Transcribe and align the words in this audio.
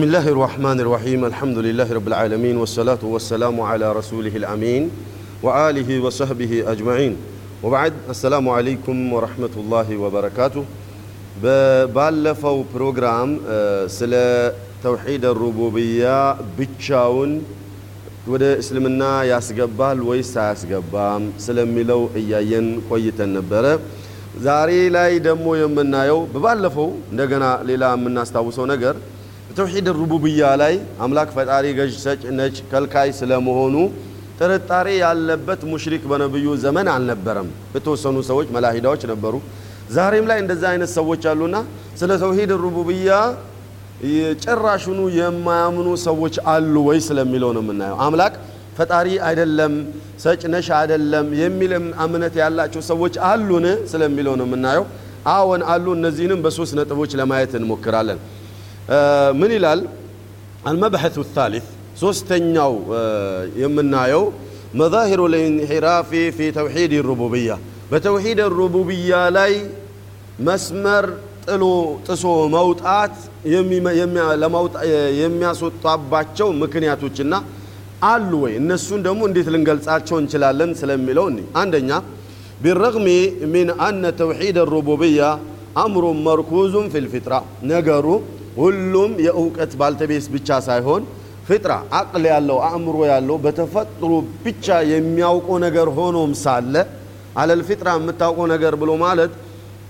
بسم 0.00 0.02
الله 0.02 0.28
الرحمن 0.28 0.80
الرحيم 0.80 1.24
الحمد 1.24 1.58
لله 1.58 1.88
رب 1.92 2.08
العالمين 2.08 2.56
والصلاة 2.56 2.98
والسلام 3.04 3.60
على 3.60 3.92
رسوله 3.92 4.36
الأمين 4.36 4.90
وآله 5.42 6.00
وصحبه 6.00 6.72
أجمعين 6.72 7.16
وبعد 7.62 7.92
السلام 8.10 8.48
عليكم 8.48 8.96
ورحمة 9.12 9.54
الله 9.56 9.88
وبركاته 9.96 10.64
ባለፈው 11.94 12.58
ፕሮግራም 12.72 13.30
ስለ 13.96 14.12
ተውሒድ 14.82 15.24
ሩቡብያ 15.40 16.04
ብቻውን 16.58 17.32
ወደ 18.32 18.44
እስልምና 18.62 19.02
ያስገባል 19.30 19.98
ወይስ 20.08 20.30
አያስገባም 20.44 21.24
ስለሚለው 21.46 22.00
እያየን 22.20 22.68
ቆይተን 22.88 23.30
ነበረ። 23.38 23.64
ዛሬ 24.46 24.70
ላይ 24.96 25.12
ደግሞ 25.28 25.46
የምናየው 25.60 26.20
በባለፈው 26.32 26.88
እንደገና 27.12 27.44
ሌላ 27.70 27.84
የምናስታውሰው 27.96 28.66
ነገር 28.72 28.96
ተውሒድ 29.57 29.87
ሩቡብያ 29.99 30.41
ላይ 30.61 30.73
አምላክ 31.03 31.29
ፈጣሪ፣ 31.35 31.65
ገዥ፣ 31.77 31.93
ሰጭ፣ 32.03 32.21
ነጭ፣ 32.37 32.55
ከልካይ 32.71 33.09
ስለመሆኑ 33.19 33.75
ጥርጣሬ 34.39 34.87
ያለበት 35.01 35.61
ሙሽሪክ 35.71 36.03
በነብዩ 36.11 36.45
ዘመን 36.63 36.87
አልነበረም። 36.93 37.47
የተወሰኑ 37.75 38.17
ሰዎች 38.29 38.47
መላሂዳዎች 38.55 39.01
ነበሩ። 39.11 39.33
ዛሬም 39.95 40.25
ላይ 40.29 40.37
እንደዛ 40.43 40.63
አይነት 40.71 40.91
ሰዎች 40.97 41.23
አሉና 41.31 41.55
ስለ 41.99 42.11
ተውሂድ 42.23 42.51
ሩቡብያ 42.63 43.09
ጭራሹኑ 44.43 44.99
የማያምኑ 45.17 45.87
ሰዎች 46.05 46.35
አሉ 46.53 46.75
ወይ 46.87 46.99
ስለሚለው 47.07 47.51
ነው 47.57 47.63
የምናየው። 47.65 47.97
አምላክ 48.05 48.33
ፈጣሪ 48.77 49.07
አይደለም፣ 49.27 49.73
ሰጭ 50.23 50.41
ነሽ 50.53 50.67
አይደለም 50.79 51.27
የሚል 51.41 51.71
እምነት 52.05 52.35
ያላቸው 52.41 52.81
ሰዎች 52.91 53.15
አሉን 53.29 53.65
ስለሚለው 53.91 54.35
ነው 54.41 54.47
የምናየው። 54.49 54.85
አዎን 55.31 55.61
አሉ። 55.71 55.85
እነዚህንም 55.97 56.39
በሶስት 56.45 56.73
ነጥቦች 56.79 57.11
ለማየት 57.19 57.51
እንሞክራለን። 57.59 58.19
ምን 59.39 59.51
ይላል? 59.57 59.81
አልመብሐቱ 60.69 61.17
ታሊት 61.35 61.67
ሶስተኛው 62.01 62.73
የምናየው 63.61 64.23
መዛሂሩ 64.79 65.21
ልኢንሒራፊ 65.33 66.11
ፊ 66.37 66.49
ተውሒድ 66.57 66.93
ሩቡብያ 67.09 67.49
በተውሂድ 67.91 68.39
ሩቡብያ 68.59 69.11
ላይ 69.37 69.53
መስመር 70.47 71.05
ጥሎ 71.45 71.63
ጥሶ 72.07 72.23
መውጣት 72.55 73.15
የሚያስወጣባቸው 75.21 76.49
ምክንያቶችና 76.63 77.33
አሉ 78.11 78.31
ወይ 78.43 78.53
እነሱን 78.61 79.01
ደግሞ 79.07 79.21
እንዴት 79.29 79.47
ልንገልጻቸው 79.53 80.17
እንችላለን 80.21 80.71
ስለሚለው 80.81 81.25
እኒ 81.31 81.39
አንደኛ 81.61 81.89
ቢረግሚ 82.63 83.07
ሚን 83.53 83.69
አነ 83.87 84.03
ተውሒድ 84.21 84.57
ሩቡብያ 84.73 85.21
አምሩን 85.83 86.17
መርኩዙን 86.27 86.87
ፊልፊጥራ 86.93 87.33
ነገሩ 87.73 88.07
ሁሉም 88.57 89.11
የእውቀት 89.25 89.73
ባልተቤስ 89.79 90.25
ብቻ 90.33 90.59
ሳይሆን 90.67 91.03
ፍጥራ 91.47 91.71
አቅል 91.99 92.23
ያለው 92.31 92.57
አእምሮ 92.67 92.97
ያለው 93.11 93.37
በተፈጥሮ 93.45 94.11
ብቻ 94.43 94.65
የሚያውቀው 94.91 95.57
ነገር 95.65 95.87
ሆኖም 95.97 96.33
ሳለ 96.43 96.75
አለል 97.41 97.61
ፊጥራ 97.67 97.89
የምታውቀው 97.97 98.45
ነገር 98.53 98.73
ብሎ 98.81 98.91
ማለት 99.03 99.33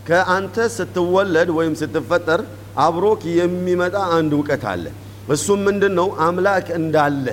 ከአንተ 0.08 0.56
ስትወለድ 0.76 1.50
ወይም 1.58 1.74
ስትፈጠር 1.82 2.42
አብሮክ 2.86 3.22
የሚመጣ 3.40 3.96
አንድ 4.18 4.32
እውቀት 4.38 4.64
አለ። 4.72 4.86
እሱም 5.34 5.60
ምንድን 5.68 5.94
ነው? 6.00 6.08
አምላክ 6.26 6.68
እንዳለ 6.80 7.26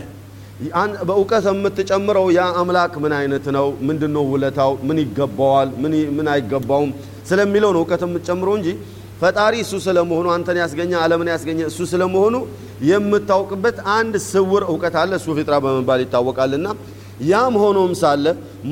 በእውቀት 1.09 1.45
የምትጨምረው 1.51 2.27
ያ 2.37 2.43
አምላክ 2.61 2.95
ምን 3.05 3.13
አይነት 3.19 3.45
ነው? 3.57 3.67
ምንድን 3.89 4.13
ነው 4.17 4.25
ውለታው? 4.33 4.73
ምን 4.89 4.99
ይገባዋል? 5.03 5.69
ምን 6.17 6.27
አይገባውም 6.33 6.91
ስለሚለው 7.29 7.71
ነው 7.75 7.81
እውቀት 7.83 8.03
የምትጨምረው 8.07 8.55
እንጂ 8.59 8.69
ፈጣሪ 9.21 9.55
እሱ 9.65 9.75
ስለመሆኑ 9.85 10.27
አንተን 10.35 10.59
ያስገኘ 10.63 10.93
ዓለምን 11.03 11.29
ያስገኘ 11.33 11.61
እሱ 11.71 11.79
ስለመሆኑ 11.93 12.35
የምታውቅበት 12.91 13.77
አንድ 13.97 14.15
ስውር 14.27 14.63
እውቀት 14.71 14.97
አለ። 15.01 15.13
እሱ 15.21 15.29
ፊጥራ 15.39 15.55
በመባል 15.65 16.01
ይታወቃልና 16.05 16.67
ያም 17.31 17.55
ሆኖም 17.63 17.93
ሳለ 18.01 18.25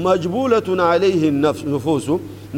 መጅቡለቱን 0.04 0.80
አለይህ 0.86 1.22
ንፉሱ 1.70 2.08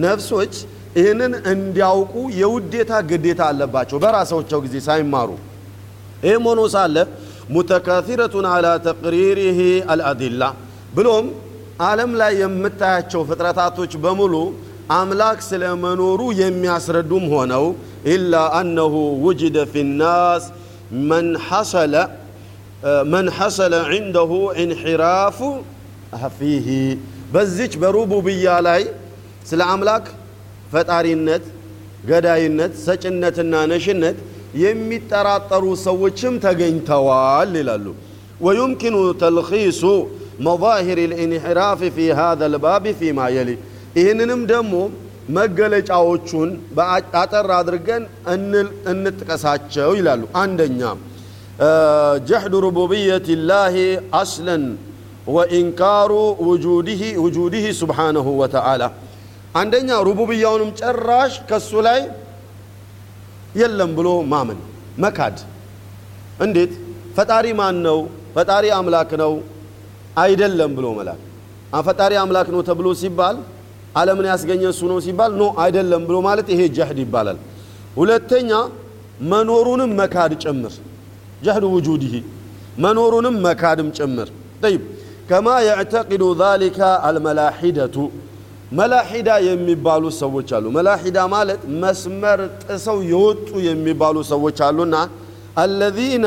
ነፍሶች 0.05 0.55
ይህንን 0.99 1.33
እንዲያውቁ 1.53 2.13
የውዴታ 2.41 2.93
ግዴታ 3.11 3.41
አለባቸው 3.51 3.99
በራሳቸው 4.05 4.59
ጊዜ 4.65 4.77
ሳይማሩ። 4.87 5.31
ይህም 6.25 6.45
ሆኖ 6.51 6.61
ሳለ 6.75 6.97
ሙተካሲረቱን 7.55 8.47
አላ 8.53 8.67
ተቅሪሪህ 8.87 9.59
አልአዲላ 9.93 10.43
ብሎም 10.97 11.27
ዓለም 11.87 12.11
ላይ 12.21 12.33
የምታያቸው 12.43 13.21
ፍጥረታቶች 13.29 13.93
በሙሉ 14.05 14.35
أملاك 14.91 15.41
سلمنورو 15.41 16.31
يمياسر 16.31 17.01
دوم 17.01 17.25
هو 17.33 17.73
إلا 18.07 18.61
أنه 18.61 18.95
وجد 19.25 19.65
في 19.65 19.81
الناس 19.81 20.43
من 20.93 21.39
حصل 21.39 22.09
من 22.85 23.31
حصل 23.31 23.75
عنده 23.75 24.53
انحراف 24.63 25.45
فيه 26.39 26.99
بزج 27.35 27.77
بروبو 27.77 28.21
بيالاي 28.21 28.89
سلا 29.45 29.75
أملاك 29.75 30.03
فتاري 30.73 31.13
النت 31.13 31.43
قداي 32.09 32.47
النت 32.47 32.75
سج 32.75 33.07
النت 33.07 33.39
النانش 33.39 33.89
النت 33.89 34.17
يمي 34.55 34.99
تراترو 34.99 35.75
سوچم 35.75 36.39
تغين 36.39 36.85
توال 36.85 37.49
للالو 37.53 37.95
ويمكن 38.41 39.15
تلخيص 39.21 39.85
مظاهر 40.41 40.99
الانحراف 40.99 41.85
في 41.85 42.13
هذا 42.13 42.47
الباب 42.47 42.93
فيما 42.93 43.29
يلي 43.29 43.59
ይህንንም 43.97 44.41
ደግሞ 44.51 44.75
መገለጫዎቹን 45.39 46.51
አጠር 47.21 47.49
አድርገን 47.59 48.03
እንጥቀሳቸው 48.93 49.91
ይላሉ። 49.99 50.23
አንደኛ 50.43 50.81
ጀሕዱ 52.29 52.55
ሩቡብየት 52.67 53.27
ላህ 53.51 53.75
አስለን 54.21 54.65
ወኢንካሩ 55.35 56.13
ውጁድህ 57.21 57.65
ሱብሓነሁ 57.81 58.27
ወተዓላ 58.41 58.83
አንደኛ 59.61 59.91
ሩቡብያውንም 60.09 60.71
ጨራሽ 60.81 61.35
ከሱ 61.51 61.71
ላይ 61.87 62.01
የለም 63.61 63.91
ብሎ 63.99 64.09
ማመን 64.33 64.59
መካድ። 65.05 65.37
እንዴት 66.45 66.73
ፈጣሪ 67.17 67.47
ማን 67.61 67.77
ነው? 67.87 67.99
ፈጣሪ 68.35 68.65
አምላክ 68.79 69.11
ነው 69.23 69.33
አይደለም 70.23 70.71
ብሎ 70.79 70.87
መላክ። 70.99 71.21
ፈጣሪ 71.87 72.13
አምላክ 72.23 72.49
ነው 72.55 72.61
ተብሎ 72.69 72.87
ሲባል 73.01 73.37
ዓለምን 73.99 74.27
ያስገኘ 74.31 74.63
እሱ 74.73 74.81
ነው 74.91 74.99
ሲባል 75.07 75.33
ኖ 75.41 75.45
አይደለም 75.63 76.03
ብሎ 76.09 76.17
ማለት 76.27 76.47
ይሄ 76.55 76.61
ጀህድ 76.77 76.99
ይባላል። 77.05 77.39
ሁለተኛ 77.97 78.51
መኖሩንም 79.31 79.93
መካድ 80.01 80.33
ጭምር 80.43 80.75
ጀህዱ 81.43 81.65
ውጁድህ 81.75 82.15
መኖሩንም 82.85 83.37
መካድም 83.47 83.89
ጭምር 83.99 84.29
ጠይብ 84.63 84.83
ከማ 85.31 85.47
የዕተቂዱ 85.67 86.25
ዛሊከ 86.41 86.79
አልመላሒደቱ 87.09 87.97
መላሒዳ 88.73 89.31
የሚባሉ 89.47 90.05
ሰዎች 90.21 90.49
አሉ። 90.57 90.65
መላሒዳ 90.77 91.19
ማለት 91.35 91.61
መስመር 91.83 92.41
ጥሰው 92.65 92.99
የወጡ 93.13 93.49
የሚባሉ 93.69 94.17
ሰዎች 94.33 94.59
አሉና 94.67 94.97
አለዚነ 95.63 96.27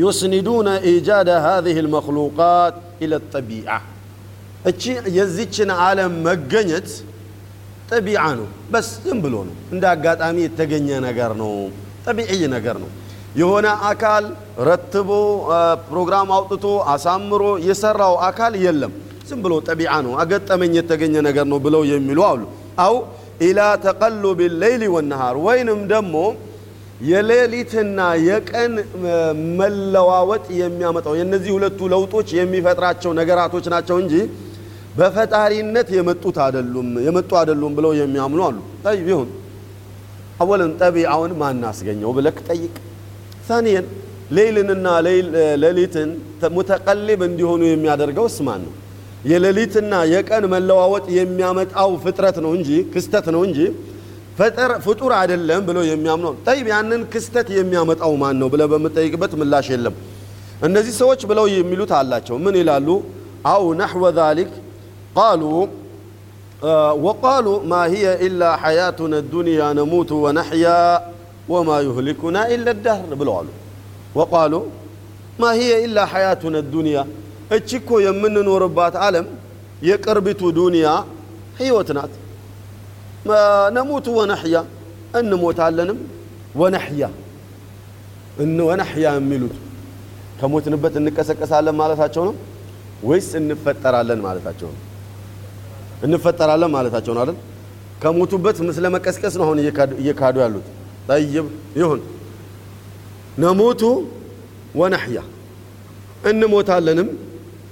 ዩስኒዱነ 0.00 0.68
ኢጃደ 0.90 1.30
ሃዚህ 1.46 1.76
ልመክሉቃት 1.86 2.74
ኢለ 3.04 3.14
ጠቢዓ 3.32 3.68
እቺ 4.64 4.82
የዚችን 5.16 5.70
ዓለም 5.80 6.12
መገኘት 6.26 6.88
ጠቢዓ 7.90 8.22
ነው። 8.38 8.46
በስ 8.72 8.88
ዝም 9.04 9.18
ብሎ 9.24 9.34
ነው፣ 9.48 9.56
እንደ 9.72 9.84
አጋጣሚ 9.92 10.36
የተገኘ 10.44 10.88
ነገር 11.06 11.32
ነው። 11.40 11.50
ጠቢዕይ 12.06 12.42
ነገር 12.54 12.76
ነው። 12.82 12.90
የሆነ 13.40 13.66
አካል 13.90 14.24
ረትቦ 14.68 15.10
ፕሮግራም 15.88 16.28
አውጥቶ 16.36 16.64
አሳምሮ 16.92 17.42
የሰራው 17.68 18.14
አካል 18.28 18.54
የለም። 18.64 18.92
ዝም 19.28 19.40
ብሎ 19.44 19.52
ጠቢዓ 19.68 19.92
ነው፣ 20.06 20.12
አገጠመኝ 20.22 20.72
የተገኘ 20.80 21.14
ነገር 21.28 21.46
ነው 21.52 21.58
ብለው 21.66 21.82
የሚሉ 21.92 22.20
አሉ። 22.30 22.42
አው 22.84 22.96
ኢላ 23.40 23.60
ተቀሉብ 23.84 24.40
ሌይሊ 24.62 24.84
ወነሃር 24.94 25.36
ወይንም 25.46 25.80
ደግሞ 25.92 26.16
የሌሊትና 27.04 27.98
የቀን 28.26 28.72
መለዋወጥ 29.60 30.44
የሚያመጣው 30.60 31.14
የእነዚህ 31.18 31.50
ሁለቱ 31.56 31.80
ለውጦች 31.92 32.28
የሚፈጥራቸው 32.38 33.12
ነገራቶች 33.20 33.66
ናቸው 33.74 33.96
እንጂ 34.02 34.14
በፈጣሪነት 34.94 35.88
የመጡት 35.96 36.36
አይደሉም 36.44 36.88
የመጡ 37.06 37.30
አይደሉም 37.40 37.72
ብለው 37.78 37.92
የሚያምኑ 38.00 38.40
አሉ። 38.48 38.56
ጠይብ 38.84 39.06
ይሁን 39.12 39.30
አወለን 40.40 40.72
ጠቢዓውን 40.80 41.32
ማናስገኘው 41.40 42.10
ብለክ 42.16 42.38
ጠይቅ። 42.48 42.74
ታኒየን 43.48 43.86
ሌይልንና 44.36 44.86
ሌሊትን 45.64 46.10
ሙተቀሊብ 46.56 47.20
እንዲሆኑ 47.28 47.62
የሚያደርገው 47.68 48.26
እስማን 48.30 48.60
ነው 48.66 48.72
የሌሊትና 49.24 49.94
የቀን 50.12 50.44
መለዋወጥ 50.54 51.04
የሚያመጣው 51.18 51.90
ፍጥረት 52.04 52.38
ነው 52.44 52.52
እንጂ 52.58 52.70
ክስተት 52.94 53.26
ነው 53.34 53.42
እንጂ 53.48 53.58
ፍጡር 54.86 55.12
አይደለም 55.18 55.62
ብለው 55.68 55.84
የሚያምነው 55.90 56.32
ጠይብ 56.46 56.66
ያንን 56.72 57.02
ክስተት 57.12 57.48
የሚያመጣው 57.56 58.12
ማን 58.22 58.36
ነው 58.42 58.48
ብለ 58.54 58.62
በምጠይቅበት 58.72 59.32
ምላሽ 59.40 59.66
የለም። 59.74 59.94
እነዚህ 60.68 60.94
ሰዎች 61.00 61.20
ብለው 61.30 61.46
የሚሉት 61.52 61.92
አላቸው። 61.98 62.36
ምን 62.44 62.54
ይላሉ? 62.60 62.88
አው 63.46 63.64
ነሕወ 63.80 64.04
ዛሊክ 64.18 64.50
ቃሉ 65.16 65.42
ወቃሉ 67.06 67.46
ማ 67.70 67.80
ሂየ 67.92 68.06
ኢላ 68.26 68.42
ሐያቱና 68.62 69.14
ዱንያ 69.32 69.60
ነሙቱ 69.78 70.10
ወነሕያ 70.24 70.66
ወማ 71.52 71.70
ዩህሊኩና 71.86 72.36
ኢለ 72.54 72.66
ደህር 72.84 73.12
ብለዋሉ። 73.20 73.48
ወቃሉ 74.18 74.52
ማ 75.40 75.50
ሂየ 75.58 75.72
ኢላ 75.86 75.98
ሐያቱነ 76.12 76.56
ዱንያ 76.74 76.96
እቺ 77.56 77.68
እኮ 77.80 77.90
የምንኖርባት 78.06 78.94
ዓለም 79.06 79.26
የቅርቢቱ 79.88 80.42
ዱንያ 80.58 80.86
ህይወት 81.60 81.88
ናት 81.98 82.12
ነሙቱ 83.76 84.06
ወነሕያ 84.20 84.56
እንሞታለንም 85.20 85.98
ወነሕያ 86.60 87.04
ወነሕያ 88.68 89.06
የሚሉት 89.18 89.54
ከሞትንበት 90.40 90.94
እንቀሰቀሳለን 91.00 91.76
ማለታቸው 91.80 92.22
ነው 92.28 92.34
ወይስ 93.08 93.28
እንፈጠራለን 93.40 94.20
ማለታቸው 94.26 94.68
ነው 94.72 94.80
እንፈጠራለን 96.02 96.70
ማለታቸው 96.70 97.12
ነው 97.16 97.22
አይደል? 97.24 97.38
ከሞቱበት 98.02 98.56
ምስለ 98.68 98.84
መቀስቀስ 98.96 99.34
ነው 99.38 99.44
አሁን 99.46 99.58
እየካዱ 100.00 100.36
ያሉት። 100.44 100.66
ጠይብ 101.08 101.46
ይሁን። 101.80 102.00
ነሙቱ 103.38 103.82
ወነሕያ 104.74 105.18
እንሞታለንም 106.30 107.08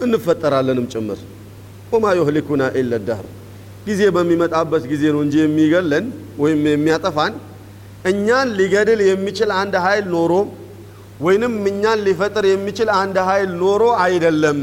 እንፈጠራለንም 0.05 0.87
ጭምር። 0.93 1.19
ወማ 1.93 2.05
ዩህሊኩና 2.19 2.63
ኢለ 2.81 2.93
ደህር 3.09 3.27
ጊዜ 3.87 4.01
በሚመጣበት 4.17 4.85
ጊዜ 4.93 5.03
ነው 5.15 5.21
እንጂ 5.27 5.35
የሚገለን 5.43 6.05
ወይም 6.43 6.61
የሚያጠፋን። 6.73 7.33
እኛን 8.11 8.49
ሊገድል 8.59 9.01
የሚችል 9.09 9.51
አንድ 9.61 9.75
ኃይል 9.85 10.07
ኖሮ 10.15 10.33
ወይንም 11.21 11.55
እኛን 11.71 11.99
ሊፈጥር 12.07 12.45
የሚችል 12.51 12.89
አንድ 13.01 13.17
ኃይል 13.29 13.51
ኖሮ 13.61 13.83
አይደለም። 14.05 14.61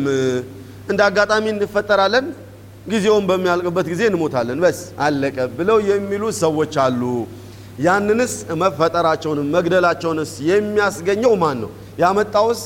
እንደ 0.92 1.00
አጋጣሚ 1.08 1.46
እንፈጠራለን፣ 1.54 2.26
ጊዜውን 2.89 3.24
በሚያልቅበት 3.30 3.88
ጊዜ 3.91 4.01
እንሞታለን፣ 4.09 4.59
በስ 4.63 4.77
አለቀ 5.06 5.38
ብለው 5.57 5.77
የሚሉ 5.89 6.24
ሰዎች 6.39 6.74
አሉ። 6.83 7.01
ያንንስ 7.80 8.31
መፈጠራቸውንም 8.62 9.47
መግደላቸውንስ 9.56 10.31
የሚያስገኘው 10.50 11.33
ማን 11.44 11.57
ነው? 11.63 11.69
ያመጣውስ 12.00 12.62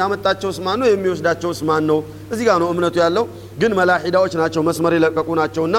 ያመጣቸውስ 0.00 0.58
ማን 0.66 0.78
ነው? 0.80 0.86
የሚወስዳቸውስ 0.90 1.60
ማን 1.68 1.84
ነው? 1.90 1.98
እዚህ 2.32 2.44
ጋር 2.48 2.58
ነው 2.62 2.68
እምነቱ 2.74 2.96
ያለው። 3.04 3.24
ግን 3.60 3.72
መላሒዳዎች 3.78 4.34
ናቸው፣ 4.42 4.62
መስመር 4.68 4.92
የለቀቁ 4.96 5.28
ናቸውና 5.40 5.76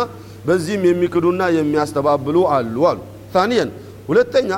በዚህም 0.47 0.83
የሚክዱና 0.89 1.41
የሚያስተባብሉ 1.57 2.37
አሉ 2.55 2.75
አሉ። 2.91 2.99
ታኒየን 3.33 3.69
ሁለተኛ 4.09 4.51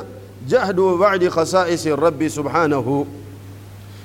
ጀህዱ 0.51 0.79
ባዕድ 1.01 1.23
ኸሳኢስ 1.35 1.83
ረቢ 2.03 2.19
ሱብሓነሁ 2.37 2.87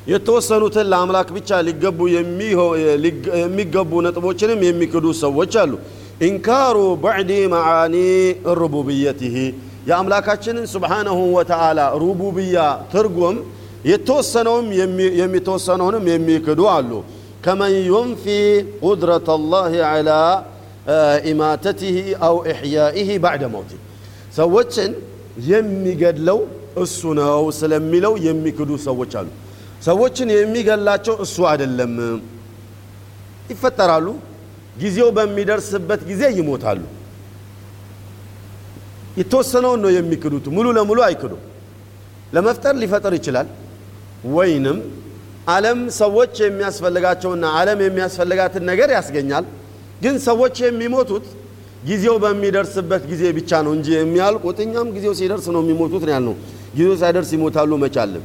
የተወሰኑትን 0.09 0.87
ለአምላክ 0.93 1.29
ብቻ 1.37 1.51
ሊገቡ 1.67 1.99
የሚገቡ 2.13 3.93
ነጥቦችንም 4.07 4.61
የሚክዱ 4.67 5.07
ሰዎች 5.23 5.55
አሉ። 5.63 5.73
ኢንካሩ 6.29 6.77
ባዕድ 7.03 7.31
መዓኒ 7.55 7.97
ሩቡብየትህ 8.61 9.35
የአምላካችንን 9.89 10.67
ሱብሓነሁ 10.73 11.19
ወተዓላ 11.37 11.81
ሩቡብያ 12.03 12.57
ትርጉም 12.93 13.37
የተወሰነውም 13.91 14.67
የሚተወሰነውንም 15.21 16.07
የሚክዱ 16.13 16.61
አሉ። 16.75 16.91
ከመን 17.45 17.75
ዩንፊ 17.91 18.25
ቁድረት 18.83 19.29
ላህ 19.53 19.75
ዐላ 19.91 20.11
ኢማተትህ 21.31 21.97
አው 22.27 22.37
ኢሕያኢህ 22.53 23.11
ባዕደ 23.25 23.45
መውቲ 23.55 23.71
ሰዎችን 24.39 24.91
የሚገድለው 25.51 26.39
እሱ 26.83 27.01
ነው 27.21 27.45
ስለሚለው 27.59 28.15
የሚክዱ 28.27 28.71
ሰዎች 28.87 29.13
አሉ። 29.21 29.29
ሰዎችን 29.83 30.29
የሚገላቸው 30.35 31.15
እሱ 31.25 31.37
አይደለም። 31.51 31.93
ይፈጠራሉ፣ 33.53 34.07
ጊዜው 34.77 35.09
በሚደርስበት 35.17 36.01
ጊዜ 36.11 36.23
ይሞታሉ። 36.39 36.81
የተወሰነውን 39.21 39.81
ነው 39.85 39.91
የሚክዱት፣ 39.95 40.45
ሙሉ 40.57 40.67
ለሙሉ 40.77 40.99
አይክዱም። 41.07 41.43
ለመፍጠር 42.35 42.75
ሊፈጠር 42.83 43.13
ይችላል። 43.19 43.49
ወይንም 44.37 44.79
ዓለም 45.49 45.79
ሰዎች 45.99 46.35
የሚያስፈልጋቸውና 46.45 47.45
ዓለም 47.59 47.79
የሚያስፈልጋትን 47.85 48.65
ነገር 48.71 48.89
ያስገኛል። 48.97 49.45
ግን 50.03 50.15
ሰዎች 50.29 50.57
የሚሞቱት 50.65 51.27
ጊዜው 51.89 52.17
በሚደርስበት 52.25 53.03
ጊዜ 53.11 53.23
ብቻ 53.39 53.51
ነው 53.67 53.73
እንጂ 53.77 53.89
የሚያልቁት 53.97 54.59
እኛም 54.65 54.89
ጊዜው 54.97 55.15
ሲደርስ 55.21 55.47
ነው 55.55 55.61
የሚሞቱት 55.65 56.03
ነው 56.07 56.13
ያልነው። 56.17 56.35
ጊዜው 56.77 56.97
ሳይደርስ 57.03 57.31
ይሞታሉ 57.37 57.71
መቻለም 57.85 58.25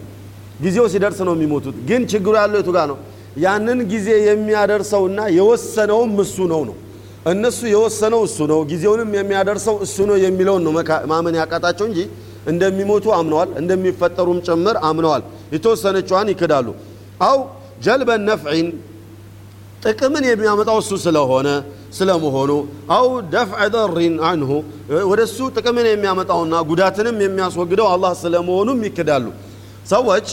ጊዜው 0.60 0.86
ሲደርስ 0.94 1.20
ነው 1.28 1.34
የሚሞቱት። 1.38 1.76
ግን 1.90 2.02
ችግሩ 2.12 2.34
ያለው 2.42 2.58
የቱ 2.62 2.70
ጋር 2.78 2.86
ነው? 2.92 2.98
ያንን 3.38 3.80
ጊዜ 3.92 4.08
የሚያደርሰውና 4.28 5.20
የወሰነውም 5.38 6.12
እሱ 6.24 6.38
ነው 6.52 6.62
ነው 6.70 6.76
እነሱ 7.26 7.60
የወሰነው 7.72 8.22
እሱ 8.28 8.38
ነው፣ 8.52 8.60
ጊዜውንም 8.72 9.12
የሚያደርሰው 9.18 9.76
እሱ 9.86 9.98
ነው 10.10 10.18
የሚለውን 10.24 10.64
ነው 10.66 10.72
ማመን 11.12 11.36
ያቃጣቸው 11.40 11.86
እንጂ 11.90 12.00
እንደሚሞቱ 12.52 13.06
አምነዋል፣ 13.18 13.50
እንደሚፈጠሩም 13.62 14.40
ጭምር 14.48 14.78
አምነዋል። 14.88 15.22
የተወሰነችዋን 15.56 16.30
ይክዳሉ። 16.34 16.68
አው 17.28 17.38
ጀልበን 17.86 18.22
ነፍዒን 18.30 18.68
ጥቅምን 19.84 20.24
የሚያመጣው 20.30 20.78
እሱ 20.84 20.92
ስለሆነ 21.06 21.48
ስለመሆኑ 21.98 22.52
አው 22.96 23.08
ደፍዐ 23.34 23.62
ደሪን 23.74 24.16
አንሁ 24.30 24.52
ወደ 25.10 25.22
እሱ 25.28 25.40
ጥቅምን 25.56 25.88
የሚያመጣውና 25.90 26.56
ጉዳትንም 26.70 27.18
የሚያስወግደው 27.26 27.88
አላህ 27.94 28.12
ስለመሆኑም 28.22 28.80
ይክዳሉ። 28.88 29.26
ሰዎች 29.86 30.28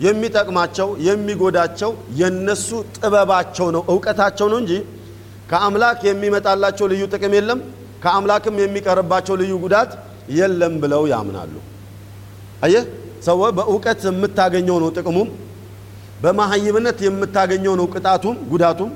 የሚጠቅማቸው 0.00 0.88
የሚጎዳቸው 1.06 1.90
የነሱ 2.20 2.68
ጥበባቸው 2.96 3.68
ነው 3.74 3.82
እውቀታቸው 3.92 4.46
ነው 4.52 4.58
እንጂ 4.62 4.72
ከአምላክ 5.50 5.98
የሚመጣላቸው 6.08 6.86
ልዩ 6.92 7.02
ጥቅም 7.12 7.34
የለም 7.36 7.58
ከአምላክም 8.02 8.56
የሚቀርባቸው 8.62 9.34
ልዩ 9.40 9.52
ጉዳት 9.64 9.90
የለም 10.38 10.74
ብለው 10.82 11.02
ያምናሉ። 11.12 11.54
አየህ? 12.62 12.84
ሰው 13.26 13.38
በእውቀት 13.58 14.00
የምታገኘው 14.08 14.76
ነው 14.82 14.90
ጥቅሙም 14.96 15.28
በመሀይምነት 16.22 16.98
የምታገኘው 17.06 17.74
ነው 17.80 17.86
ቅጣቱም 17.94 18.36
ጉዳቱም 18.52 18.90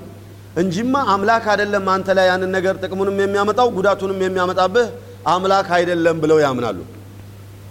እንጂማ 0.60 0.94
አምላክ 1.12 1.44
አይደለም 1.52 1.84
አንተ 1.94 2.08
ላይ 2.18 2.26
ያንን 2.30 2.50
ነገር 2.56 2.74
ጥቅሙንም 2.82 3.18
የሚያመጣው 3.22 3.68
ጉዳቱንም 3.76 4.18
የሚያመጣብህ 4.25 4.88
አምላክ 5.32 5.68
አይደለም 5.76 6.16
ብለው 6.23 6.38
ያምናሉ። 6.44 6.78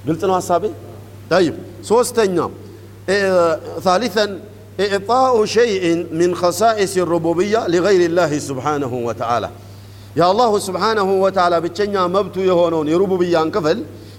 ግልጽ 0.05 0.21
ነው 0.29 0.35
ሀሳቤ 0.39 0.63
ጠይብ። 1.31 1.55
ሶስተኛው 1.90 2.50
ثالثا 3.86 4.26
إعطاء 4.80 5.34
شيء 5.56 5.84
من 6.20 6.30
خصائص 6.34 6.94
الربوبية 6.96 7.60
لغير 7.74 8.02
الله 8.10 8.32
سبحانه 8.38 8.92
وتعالى 9.08 9.48
يا 10.16 10.26
الله 10.32 10.52
سبحانه 10.68 11.08
وتعالى 11.24 11.56
ብቸኛ 11.64 11.94
መብቱ 12.16 12.36
የሆነውን 12.50 12.88
የሩቡብያን 12.92 13.48
ክፍል 13.56 13.78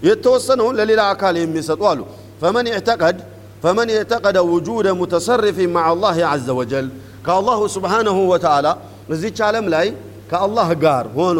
የተወሰነውን 0.09 0.75
ለሌላ 0.79 1.01
አካል 1.13 1.35
የሚሰጡ 1.43 1.81
አሉ 1.91 1.99
فمن 2.41 2.65
اعتقد 2.73 3.15
فمن 3.63 3.87
اعتقد 3.97 4.37
وجود 4.53 4.87
متصرف 5.01 5.57
مع 5.75 5.85
الله 5.93 6.17
عز 6.31 6.49
وجل 6.59 6.87
ከአላሁ 7.25 7.59
ስብሓነሁ 7.75 8.17
ወተዓላ 8.31 8.67
እዚች 9.13 9.37
ዓለም 9.47 9.65
ላይ 9.73 9.87
ከአላህ 10.31 10.67
ጋር 10.83 11.05
ሆኖ 11.17 11.39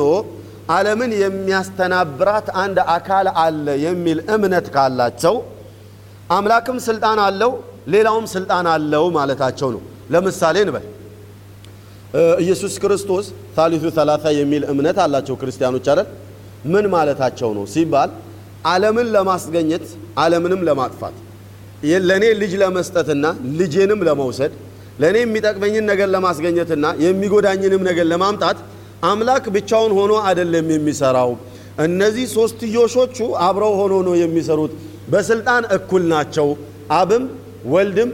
ዓለምን 0.75 1.11
የሚያስተናብራት 1.23 2.47
አንድ 2.63 2.77
አካል 2.95 3.27
አለ 3.43 3.67
የሚል 3.87 4.19
እምነት 4.35 4.67
ካላቸው 4.75 5.35
አምላክም 6.30 6.78
ስልጣን 6.86 7.18
አለው፣ 7.26 7.52
ሌላውም 7.88 8.26
ስልጣን 8.32 8.66
አለው 8.72 9.04
ማለታቸው 9.16 9.68
ነው። 9.74 9.82
ለምሳሌ 10.12 10.56
እንበል 10.64 10.84
ኢየሱስ 12.42 12.74
ክርስቶስ 12.82 13.26
ታሊቱ 13.56 13.84
ተላታ 13.96 14.24
የሚል 14.38 14.62
እምነት 14.72 14.98
አላቸው 15.04 15.34
ክርስቲያኖች 15.40 15.86
አይደል? 15.92 16.08
ምን 16.64 16.84
ማለታቸው 16.94 17.50
ነው 17.56 17.64
ሲባል 17.74 18.10
ዓለምን 18.66 19.08
ለማስገኘት 19.14 19.84
ዓለምንም 20.22 20.62
ለማጥፋት 20.68 21.16
ለእኔ 22.08 22.24
ልጅ 22.40 22.52
ለመስጠትና 22.62 23.24
ልጄንም 23.58 24.00
ለመውሰድ 24.08 24.52
ለእኔ 25.02 25.16
የሚጠቅመኝን 25.22 25.84
ነገር 25.90 26.08
ለማስገኘትና 26.14 26.86
የሚጎዳኝንም 27.04 27.82
ነገር 27.88 28.06
ለማምጣት 28.12 28.58
አምላክ 29.10 29.44
ብቻውን 29.54 29.92
ሆኖ 29.98 30.12
አይደለም 30.28 30.66
የሚሰራው። 30.74 31.30
እነዚህ 31.84 32.26
ሶስትዮሾቹ 32.36 33.16
አብረው 33.46 33.72
ሆኖ 33.80 33.94
ነው 34.08 34.14
የሚሰሩት። 34.22 34.72
በስልጣን 35.12 35.62
እኩል 35.76 36.02
ናቸው። 36.12 36.48
አብም 36.92 37.24
ወልድም 37.72 38.10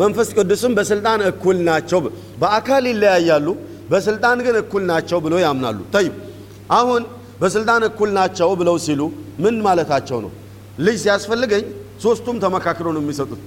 መንፈስ 0.00 0.28
ቅዱስም 0.36 0.72
በስልጣን 0.78 1.20
እኩል 1.30 1.56
ናቸው። 1.68 2.00
በአካል 2.42 2.84
ይለያያሉ፣ 2.90 3.46
በስልጣን 3.90 4.38
ግን 4.46 4.56
እኩል 4.62 4.82
ናቸው 4.90 5.18
ብሎ 5.24 5.34
ያምናሉ። 5.44 5.78
ተይ 5.94 6.06
አሁን 6.70 7.02
በስልጣን 7.42 7.82
እኩል 7.88 8.10
ናቸው 8.18 8.48
ብለው 8.60 8.76
ሲሉ 8.84 9.00
ምን 9.44 9.54
ማለታቸው 9.66 10.18
ነው? 10.24 10.30
ልጅ 10.78 10.96
ሲያስፈልገኝ 11.04 11.64
ሶስቱም 12.02 12.36
ተመካክረው 12.44 12.92
ነው 12.96 13.02
የሚሰጡት። 13.04 13.40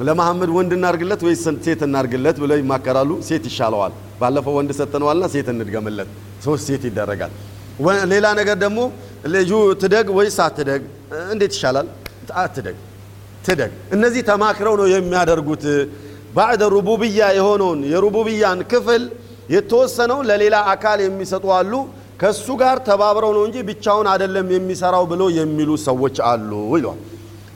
ለመሐመድ 0.00 0.50
ወንድ 0.56 0.72
እናርግለት 0.76 1.20
ወይስ 1.26 1.42
ሴት 1.64 1.80
እናርግለት 1.86 2.36
ብለው 2.42 2.56
ይማከራሉ። 2.60 3.10
ሴት 3.28 3.44
ይሻለዋል። 3.50 3.92
ባለፈው 4.20 4.54
ወንድ 4.58 4.70
ሰጥነዋልና 4.78 5.24
ሴት 5.34 5.48
እንድገምለት፣ 5.54 6.08
ሶስት 6.44 6.64
ሴት 6.68 6.82
ይደረጋል። 6.88 7.32
ሌላ 8.12 8.26
ነገር 8.40 8.56
ደግሞ 8.64 8.78
ልጁ 9.34 9.50
ትደግ 9.82 10.06
ወይስ 10.18 10.36
አትደግ? 10.46 10.80
እንዴት 11.32 11.52
ይሻላል? 11.56 11.86
አትደግ፣ 12.36 12.76
ትደግ። 13.46 13.70
እነዚህ 13.94 14.22
ተማክረው 14.30 14.74
ነው 14.80 14.86
የሚያደርጉት። 14.92 15.64
ባዕደ 16.36 16.62
ሩቡብያ 16.74 17.20
የሆነውን 17.38 17.80
የሩቡብያን 17.92 18.60
ክፍል 18.72 19.02
የተወሰነው 19.54 20.18
ለሌላ 20.28 20.56
አካል 20.72 20.98
የሚሰጡ 21.04 21.44
አሉ። 21.56 21.72
ከሱ 22.20 22.46
ጋር 22.60 22.76
ተባብረው 22.88 23.32
ነው 23.36 23.42
እንጂ 23.48 23.56
ብቻውን 23.68 24.06
አይደለም 24.12 24.46
የሚሰራው 24.54 25.04
ብሎ 25.12 25.22
የሚሉ 25.38 25.70
ሰዎች 25.86 26.16
አሉ 26.30 26.50
ይሏል። 26.74 27.00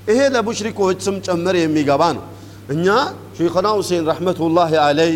ይሄ 0.09 0.19
ለሙሽሪኮች 0.35 0.99
ስም 1.07 1.17
ጭምር 1.27 1.55
የሚገባ 1.61 2.03
ነው። 2.17 2.25
እኛ 2.75 2.87
ሼኽና 3.37 3.67
ሁሴን 3.79 4.03
ረሕመቱላሂ 4.11 4.73
አለይ 4.87 5.13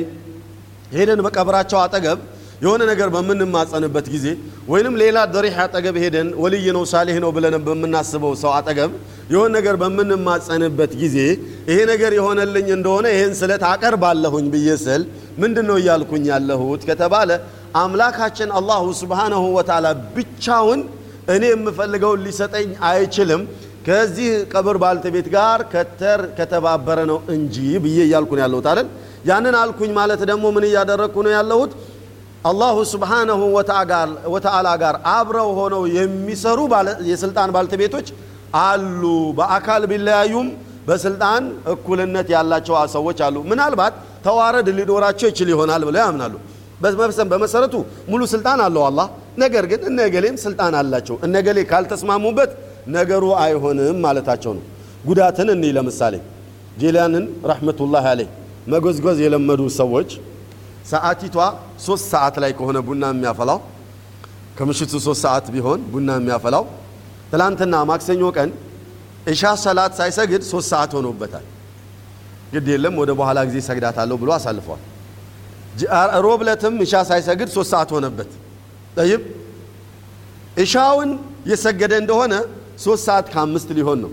ሄደን 0.94 1.20
በቀብራቸው 1.26 1.78
አጠገብ 1.82 2.18
የሆነ 2.60 2.82
ነገር 2.90 3.08
በምንማጸንበት 3.14 4.06
ጊዜ 4.14 4.26
ወይንም 4.68 4.94
ሌላ 5.02 5.18
ደሪሕ 5.34 5.56
አጠገብ 5.64 5.96
ሄደን 6.02 6.28
ወልይ 6.42 6.66
ነው 6.76 6.84
ሳሌህ 6.90 7.16
ነው 7.24 7.30
ብለን 7.36 7.54
በምናስበው 7.66 8.32
ሰው 8.42 8.50
አጠገብ 8.56 8.90
የሆነ 9.32 9.50
ነገር 9.58 9.74
በምንማጸንበት 9.82 10.92
ጊዜ 11.02 11.16
ይሄ 11.70 11.78
ነገር 11.92 12.12
የሆነልኝ 12.18 12.68
እንደሆነ 12.76 13.06
ይህን 13.14 13.32
ስለት 13.40 13.64
አቀርባለሁኝ 13.70 14.46
ብዬ 14.54 14.76
ስል 14.84 15.02
ምንድን 15.42 15.66
ነው 15.70 15.76
እያልኩኝ 15.82 16.24
ያለሁት 16.32 16.84
ከተባለ 16.90 17.30
አምላካችን 17.82 18.50
አላሁ 18.58 18.84
ስብሓነሁ 19.00 19.42
ወተዓላ 19.56 19.86
ብቻውን 20.16 20.80
እኔ 21.34 21.44
የምፈልገውን 21.50 22.22
ሊሰጠኝ 22.26 22.70
አይችልም። 22.90 23.42
ከዚህ 23.86 24.30
ቀብር 24.52 24.76
ባልተቤት 24.82 25.28
ጋር 25.34 25.60
ከተር 25.72 26.20
ከተባበረ 26.38 26.98
ነው 27.10 27.18
እንጂ 27.34 27.54
ብዬ 27.84 27.98
እያልኩ 28.06 28.30
ነው 28.36 28.42
ያለሁት 28.44 28.66
አይደል? 28.70 28.88
ያንን 29.24 29.54
አልኩኝ 29.60 29.90
ማለት 29.98 30.20
ደግሞ 30.30 30.44
ምን 30.56 30.64
እያደረግኩ 30.68 31.16
ነው 31.26 31.32
ያለሁት 31.36 31.72
አላሁ 32.44 32.76
ስብሓነሁ 32.90 33.40
ወተዓላ 34.34 34.68
ጋር 34.82 34.94
አብረው 35.14 35.48
ሆነው 35.58 35.82
የሚሰሩ 35.96 36.58
የስልጣን 37.10 37.50
ባልተቤቶች 37.56 38.06
አሉ። 38.62 39.02
በአካል 39.38 39.82
ቢለያዩም 39.90 40.46
በስልጣን 40.86 41.42
እኩልነት 41.72 42.28
ያላቸው 42.34 42.74
ሰዎች 42.94 43.18
አሉ። 43.26 43.36
ምናልባት 43.50 43.94
ተዋረድ 44.24 44.68
ሊኖራቸው 44.78 45.28
ይችል 45.32 45.48
ይሆናል 45.54 45.84
ብለው 45.88 46.00
ያምናሉ። 46.04 46.34
በመሰረቱ 47.32 47.74
ሙሉ 48.10 48.22
ስልጣን 48.32 48.60
አለው 48.66 48.82
አላህ። 48.88 49.06
ነገር 49.38 49.64
ግን 49.72 49.80
እነገሌም 49.90 50.36
ስልጣን 50.44 50.74
አላቸው። 50.80 51.16
እነገሌ 51.26 51.58
ካልተስማሙበት 51.72 52.50
ነገሩ 52.90 53.24
አይሆንም 53.42 53.98
ማለታቸው 54.06 54.52
ነው። 54.58 54.64
ጉዳትን 55.06 55.48
እኒ 55.54 55.64
ለምሳሌ 55.76 56.14
ጄላንን 56.80 57.24
ረሕመቱላህ 57.50 58.04
አለይ 58.12 58.28
መጎዝጎዝ 58.66 59.18
የለመዱ 59.24 59.62
ሰዎች 59.78 60.10
ሰዓቲቷ 60.86 61.36
ሶስት 61.86 62.04
ሰዓት 62.12 62.34
ላይ 62.42 62.52
ከሆነ 62.58 62.78
ቡና 62.86 63.04
የሚያፈላው። 63.12 63.58
ከምሽቱ 64.58 64.92
ሶስት 65.06 65.20
ሰዓት 65.26 65.46
ቢሆን 65.54 65.80
ቡና 65.92 66.08
የሚያፈላው። 66.18 66.64
ትላንትና 67.32 67.74
ማክሰኞ 67.90 68.22
ቀን 68.36 68.50
እሻ 69.32 69.42
ሰላት 69.64 69.92
ሳይሰግድ 69.98 70.42
ሶስት 70.52 70.68
ሰዓት 70.72 70.90
ሆኖበታል። 70.98 71.44
ግድ 72.52 72.66
የለም 72.72 72.94
ወደ 73.02 73.10
በኋላ 73.18 73.38
ጊዜ 73.48 73.58
ሰግዳታለሁ 73.68 74.16
ብሎ 74.22 74.30
አሳልፈዋል 74.36 74.82
ሮብ 76.24 76.40
ዕለትም 76.44 76.74
እሻ 76.84 76.94
ሳይሰግድ 77.10 77.48
ሶስት 77.56 77.70
ሰዓት 77.74 77.90
ሆነበት። 77.96 78.30
ጠይብ። 78.96 79.22
እሻውን 80.56 81.10
የሰገደ 81.46 81.92
እንደሆነ 82.02 82.32
ሶስት 82.84 83.02
ሰዓት 83.08 83.26
ከአምስት 83.32 83.68
ሊሆን 83.78 83.98
ነው። 84.04 84.12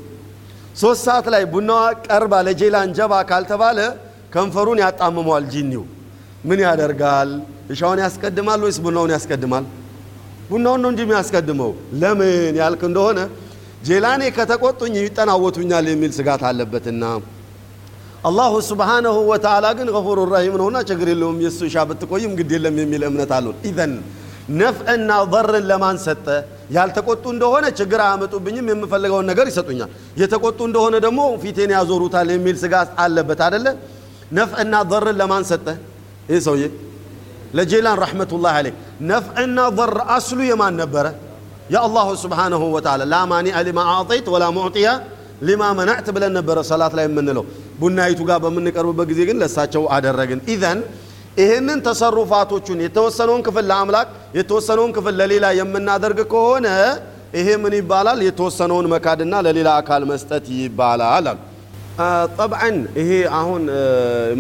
ሶስት 0.75 1.01
ሰዓት 1.07 1.25
ላይ 1.33 1.43
ቡናዋ 1.53 1.79
ቀርባ 2.07 2.33
ለጄላን 2.47 2.89
ጀባ 2.97 3.13
ካልተባለ 3.29 3.79
ከንፈሩን 4.33 4.79
ያጣምመዋል 4.86 5.45
ጂኒው 5.53 5.83
ምን 6.44 6.60
ያደርጋል? 6.65 7.29
እሻውን 7.70 8.00
ያስቀድማል 8.06 8.60
ወይስ 8.65 8.77
ቡናውን 8.86 9.12
ያስቀድማል? 9.15 9.65
ቡናውን 10.50 10.79
ነው 10.84 10.89
እንጂ 10.91 11.01
የሚያስቀድመው። 11.06 11.72
ለምን 12.01 12.29
ያልክ 12.62 12.82
እንደሆነ 12.89 13.20
ጄላኔ 13.88 14.22
ከተቆጡኝ 14.38 14.94
ይጠናወቱኛል 15.00 15.86
የሚል 15.91 16.12
ስጋት 16.17 16.41
አለበትና። 16.50 17.03
አላሁ 18.27 18.53
ስብሓነሁ 18.70 19.17
ወተዓላ 19.32 19.65
ግን 19.77 19.88
ገፉሩ 19.96 20.20
ረሂም 20.32 20.56
ነውና 20.62 20.77
ችግር 20.89 21.08
የለውም። 21.12 21.38
የእሱ 21.44 21.60
እሻ 21.70 21.75
ብትቆይም 21.89 22.32
ግድ 22.39 22.51
የለም 22.56 22.77
የሚል 22.84 23.01
እምነት 23.10 23.32
አለውን 23.38 23.58
ኢዘን 23.70 23.91
ነፍዕና 24.60 25.12
ضርን 25.34 25.65
ለማን 25.70 25.98
ሰጠ? 26.06 26.25
ያልተቆጡ 26.75 27.24
እንደሆነ 27.36 27.65
ችግር 27.79 28.00
አያመጡብኝም 28.06 28.67
የምፈልገውን 28.72 29.25
ነገር 29.32 29.46
ይሰጡኛል። 29.51 29.89
የተቆጡ 30.22 30.60
እንደሆነ 30.70 30.96
ደግሞ 31.06 31.20
ፊቴን 31.44 31.72
ያዞሩታል 31.77 32.29
የሚል 32.36 32.56
ስጋት 32.63 32.89
አለበት 33.03 33.41
አደለ 33.48 33.65
ነፍዕና 34.32 34.74
ضርን 34.91 35.17
ለማን 35.22 35.44
ሰጠ 35.51 35.67
ይህ 36.29 36.39
ሰውዬ 36.48 36.63
ለጄላን 37.57 37.98
ረሕመቱላህ 38.03 38.53
አለይ 38.60 38.74
ነፍዕና 39.12 39.60
ضር 39.77 39.98
አስሉ 40.15 40.39
የማን 40.50 40.75
ነበረ 40.81 41.05
የአላሁ 41.74 42.07
ስብሓነሁ 42.24 42.63
ወተዓላ 42.75 43.03
ላ 43.13 43.17
ማኒዐ 43.31 43.62
ሊማ 43.67 43.79
አዕጠይት 43.93 44.27
ወላ 44.34 44.46
ሙዕጢያ 44.57 44.89
ሊማ 45.48 45.63
መናዕት 45.79 46.07
ብለን 46.15 46.34
ነበረ 46.39 46.57
ሰላት 46.69 46.93
ላይ 46.98 47.05
የምንለው 47.07 47.43
ቡናይቱ 47.81 48.19
ጋር 48.29 48.38
በምንቀርብበት 48.43 49.07
ጊዜ 49.12 49.22
ግን 49.29 49.38
ለሳቸው 49.41 49.84
አደረግን። 49.96 50.39
ኢዘን 50.53 50.79
ይህንን 51.41 51.79
ተሰሩፋቶቹን 51.88 52.79
የተወሰነውን 52.86 53.41
ክፍል 53.48 53.65
ለአምላክ 53.72 54.07
የተወሰነውን 54.38 54.91
ክፍል 54.98 55.13
ለሌላ 55.19 55.46
የምናደርግ 55.60 56.19
ከሆነ 56.31 56.67
ይሄ 57.38 57.48
ምን 57.63 57.74
ይባላል? 57.79 58.19
የተወሰነውን 58.27 58.86
መካድና 58.93 59.34
ለሌላ 59.46 59.69
አካል 59.81 60.03
መስጠት 60.12 60.46
ይባላል 60.57 61.12
አሉ 61.17 61.27
ጠብዓን 62.37 62.75
ይሄ 62.99 63.11
አሁን 63.37 63.63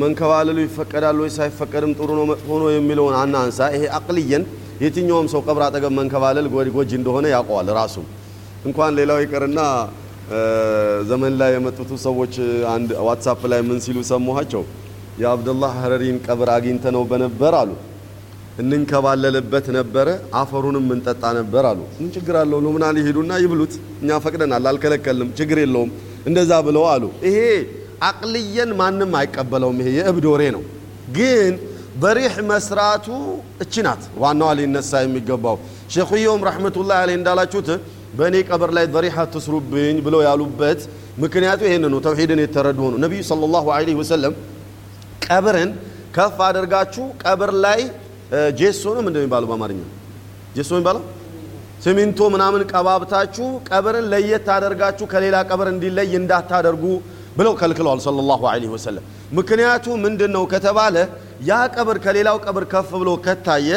መንከባለሉ 0.01 0.57
ይፈቀዳል 0.65 1.17
ወይ 1.23 1.29
ሳይፈቀድም 1.37 1.91
ጥሩ 1.99 2.09
ነው 2.19 2.25
መጥፎ 2.31 2.47
ነው 2.61 2.69
የሚለውን 2.73 3.15
አናንሳ። 3.21 3.59
ይሄ 3.75 3.83
አቅልየን። 3.97 4.43
የትኛውም 4.83 5.27
ሰው 5.33 5.41
ቀብር 5.47 5.63
አጠገብ 5.67 5.93
መንከባለል 5.99 6.47
ጎጂ 6.75 6.91
እንደሆነ 6.99 7.25
ያውቀዋል 7.33 7.69
ራሱ 7.79 7.95
እንኳን 8.67 8.91
ሌላው 8.99 9.19
ይቅርና 9.23 9.59
ዘመን 11.09 11.33
ላይ 11.39 11.51
የመጡት 11.55 11.91
ሰዎች 12.05 12.33
አንድ 12.73 12.89
ዋትሳፕ 13.07 13.41
ላይ 13.51 13.61
ምን 13.67 13.77
ሲሉ 13.85 13.97
ሰማኋቸው? 14.09 14.63
የአብደላህ 15.21 15.71
ሀረሪን 15.81 16.17
ቀብር 16.25 16.49
አግኝተ 16.55 16.85
ነው 16.95 17.03
በነበር 17.11 17.53
አሉ። 17.61 17.71
እንንከባለልበት 18.61 19.65
ነበረ 19.77 20.07
አፈሩንም 20.39 20.85
እንጠጣ 20.95 21.23
ነበር 21.39 21.63
አሉ። 21.71 21.79
ምን 21.97 22.09
ችግር 22.15 22.35
አለው? 22.41 22.59
ሉምናን 22.65 22.97
ይሄዱና 23.01 23.31
ይብሉት። 23.43 23.73
እኛ 24.01 24.19
ፈቅደናል 24.25 24.65
አልከለከልም 24.71 25.31
ችግር 25.39 25.59
የለውም 25.63 25.91
እንደዛ 26.27 26.51
ብለው 26.67 26.83
አሉ። 26.91 27.03
ይሄ 27.27 27.37
አቅልየን 28.07 28.71
ማንም 28.79 29.11
አይቀበለውም። 29.19 29.77
ይሄ 29.81 29.89
የእብድ 29.97 30.25
ወሬ 30.31 30.43
ነው። 30.55 30.63
ግን 31.17 31.53
በሪሕ 32.01 32.33
መስራቱ 32.49 33.07
እቺ 33.63 33.73
ናት 33.85 34.01
ዋናዋ 34.21 34.49
ሊነሳ 34.59 34.91
የሚገባው። 35.03 35.55
ሼኹየውም 35.93 36.41
ረሕመቱላህ 36.47 36.97
አለይ 37.03 37.15
እንዳላችሁት 37.19 37.69
በእኔ 38.17 38.35
ቀብር 38.49 38.69
ላይ 38.77 38.85
ዘሪሐ 38.93 39.17
ትስሩብኝ 39.33 39.97
ብለው 40.05 40.21
ያሉበት 40.27 40.79
ምክንያቱ 41.23 41.61
ይህን 41.67 41.83
ነው። 41.93 41.99
ተውሂድን 42.05 42.39
የተረዱ 42.43 42.79
ሆኑ። 42.85 42.95
ነቢዩ 43.05 43.21
ሰለላሁ 43.29 43.65
ዐለይሂ 43.75 43.95
ወሰለም 44.01 44.33
ቀብርን 45.25 45.71
ከፍ 46.15 46.37
አድርጋችሁ 46.47 47.05
ቀብር 47.23 47.51
ላይ 47.65 47.79
ጄሶ 48.59 48.83
ነው 48.95 49.01
ምንድን 49.07 49.21
የሚባለው 49.21 49.47
በአማርኛ 49.49 49.81
ጄሶ 50.55 50.71
የሚባለው 50.75 51.03
ሲሚንቶ 51.77 52.19
ምናምን 52.33 52.61
ቀባብታችሁ 52.71 53.47
ቀብርን 53.69 54.05
ለየት 54.11 54.47
አደርጋችሁ 54.55 55.05
ከሌላ 55.11 55.37
ቀብር 55.49 55.67
እንዲለይ 55.73 56.11
እንዳታደርጉ 56.19 56.83
ብለው 57.37 57.53
ከልክለዋል 57.59 57.99
ሰለላሁ 58.05 58.41
ዐለይሂ 58.51 58.69
ወሰለም። 58.75 59.03
ምክንያቱ 59.37 59.85
ምንድን 60.03 60.31
ነው 60.35 60.43
ከተባለ 60.53 60.95
ያ 61.49 61.59
ቀብር 61.75 61.97
ከሌላው 62.05 62.37
ቀብር 62.45 62.63
ከፍ 62.71 62.89
ብሎ 63.01 63.09
ከታየ 63.25 63.69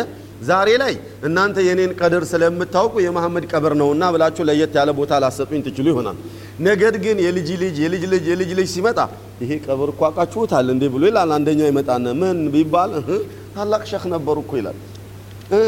ዛሬ 0.42 0.68
ላይ 0.82 0.94
እናንተ 1.28 1.56
የኔን 1.66 1.90
ቀድር 2.00 2.22
ስለምታውቁ 2.30 2.94
የመሐመድ 3.04 3.44
ቀብር 3.52 3.72
ነውና 3.80 4.04
ብላችሁ 4.14 4.44
ለየት 4.50 4.74
ያለ 4.78 4.90
ቦታ 4.98 5.12
ላሰጡኝ 5.24 5.60
ትችሉ 5.66 5.86
ይሆናል። 5.92 6.18
ነገር 6.68 6.94
ግን 7.04 7.18
የልጅ 7.26 7.48
ልጅ 7.62 7.76
የልጅ 7.84 8.04
ልጅ 8.12 8.24
የልጅ 8.32 8.52
ልጅ 8.58 8.68
ሲመጣ 8.74 8.98
ይሄ 9.42 9.50
ቀብር 9.66 9.90
እኮ 9.94 10.00
አውቃችሁታል 10.08 10.66
እንዴ 10.74 10.84
ብሎ 10.94 11.02
ይላል። 11.10 11.32
አንደኛው 11.36 11.68
ይመጣና 11.72 12.06
ምን 12.22 12.40
ቢባል 12.54 12.94
ታላቅ 13.54 13.82
ሸክ 13.92 14.06
ነበሩ 14.14 14.36
እኮ 14.44 14.52
ይላል 14.60 14.78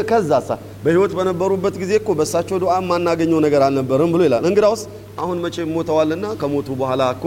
ከዛሳ? 0.07 0.49
በህይወት 0.83 1.11
በነበሩበት 1.17 1.75
ጊዜ 1.81 1.91
እኮ 1.99 2.09
በእሳቸው 2.17 2.57
ዱዓ 2.63 2.73
የማናገኘው 2.81 3.39
ነገር 3.45 3.61
አልነበርም 3.67 4.11
ብሎ 4.13 4.21
ይላል። 4.27 4.43
እንግዳውስ 4.49 4.81
አሁን 5.17 5.37
መቼ 5.43 5.55
ሞተዋልና 5.73 6.25
ከሞቱ 6.41 6.69
በኋላ 6.81 7.03
እኮ 7.15 7.25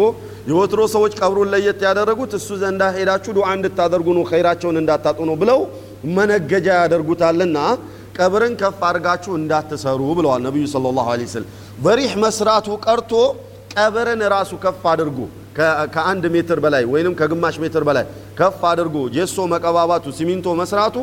የወትሮ 0.50 0.80
ሰዎች 0.94 1.12
ቀብሩን 1.20 1.50
ለየት 1.54 1.80
ያደረጉት 1.86 2.32
እሱ 2.38 2.48
ዘንዳ 2.62 2.82
ሄዳችሁ 2.96 3.32
ዱዓ 3.38 3.48
እንድታደርጉ 3.56 4.08
ነው 4.18 4.24
ኸይራቸውን 4.30 4.78
እንዳታጡ 4.82 5.18
ነው 5.30 5.36
ብለው 5.42 5.60
መነገጃ 6.16 6.66
ያደርጉታልና 6.80 7.58
ቀብርን 8.18 8.54
ከፍ 8.60 8.80
አድርጋችሁ 8.88 9.32
እንዳትሰሩ 9.40 10.00
ብለዋል 10.18 10.40
ነቢዩ 10.46 10.64
ሰለላሁ 10.74 11.06
ዐለይሂ 11.12 11.28
ወሰለም። 11.30 11.50
በሪህ 11.84 12.12
መስራቱ 12.22 12.68
ቀርቶ 12.86 13.12
ቀብርን 13.74 14.22
ራሱ 14.34 14.52
ከፍ 14.62 14.84
አድርጎ 14.92 15.18
ከአንድ 15.94 16.24
ሜትር 16.34 16.58
በላይ 16.64 16.84
ወይንም 16.92 17.14
ከግማሽ 17.18 17.56
ሜትር 17.62 17.82
በላይ 17.88 18.04
ከፍ 18.38 18.60
አድርጎ 18.70 18.96
ጄሶ 19.14 19.36
መቀባባቱ 19.52 20.04
ሲሚንቶ 20.18 20.46
መስራቱ 20.60 20.96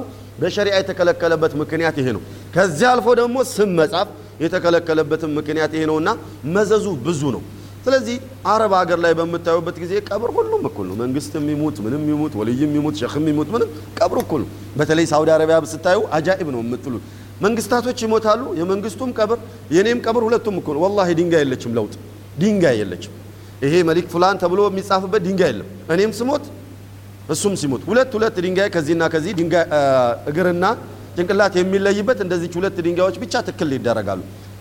በሸሪዓ 0.43 0.75
የተከለከለበት 0.79 1.53
ምክንያት 1.61 1.95
ይሄ 2.01 2.07
ነው። 2.15 2.21
ከዚህ 2.55 2.87
አልፎ 2.91 3.07
ደግሞ 3.19 3.35
ስም 3.51 3.71
መጻፍ 3.79 4.07
የተከለከለበትም 4.43 5.31
ምክንያት 5.39 5.71
ይሄ 5.75 5.83
ነውና 5.89 6.09
መዘዙ 6.55 6.85
ብዙ 7.05 7.21
ነው። 7.35 7.41
ስለዚህ 7.85 8.15
አረብ 8.47 8.73
ሀገር 8.79 8.99
ላይ 9.05 9.13
በምታዩበት 9.13 9.77
ጊዜ 9.83 9.93
ቀብር 10.09 10.29
ሁሉም 10.35 10.61
እኩል 10.69 10.85
ነው። 10.89 10.95
መንግስትም 11.01 11.45
ይሙት 11.53 11.77
ምንም 11.85 12.03
ይሙት 12.11 12.33
ወልይም 12.39 12.71
ይሙት 12.77 12.95
ሸክም 13.01 13.25
ይሙት 13.31 13.49
ምንም 13.55 13.69
ቀብር 13.99 14.17
እኩል 14.23 14.41
ነው። 14.43 14.49
በተለይ 14.77 15.05
ሳውዲ 15.11 15.29
አረቢያ 15.35 15.57
ስታዩ 15.73 15.99
አጃኢብ 16.17 16.49
ነው 16.55 16.61
የምትሉት 16.63 17.03
መንግስታቶች 17.41 17.99
ይሞታሉ። 18.05 18.41
የመንግስቱም 18.59 19.11
ቀብር 19.19 19.39
የኔም 19.75 19.99
ቀብር 20.05 20.23
ሁለቱም 20.27 20.55
እኩል 20.61 20.75
ነው። 20.77 20.83
ወላሂ 20.85 21.09
ድንጋይ 21.19 21.41
የለችም 21.45 21.71
ለውጥ 21.77 21.93
ድንጋይ 22.41 22.77
የለችም። 22.81 23.13
ይሄ 23.63 23.73
መሊክ 23.89 24.07
ፉላን 24.13 24.37
ተብሎ 24.41 24.61
የሚጻፍበት 24.69 25.21
ድንጋይ 25.27 25.51
የለም። 25.51 25.67
እኔም 25.93 26.11
ስሞት 26.19 26.45
እሱም 27.34 27.54
ሲሞት 27.60 27.82
ሁለት 27.90 28.10
ሁለት 28.16 28.36
ድንጋይ 28.44 28.68
ከዚህና 28.74 29.04
ከዚህ 29.14 29.32
ድንጋይ 29.40 29.64
እግርና 30.30 30.64
ጭንቅላት 31.18 31.54
የሚለይበት 31.60 32.18
እንደዚች 32.24 32.54
ሁለት 32.58 32.76
ድንጋዮች 32.86 33.16
ብቻ 33.22 33.34
ትክል 33.48 33.70
ይደረጋሉ 33.76 34.20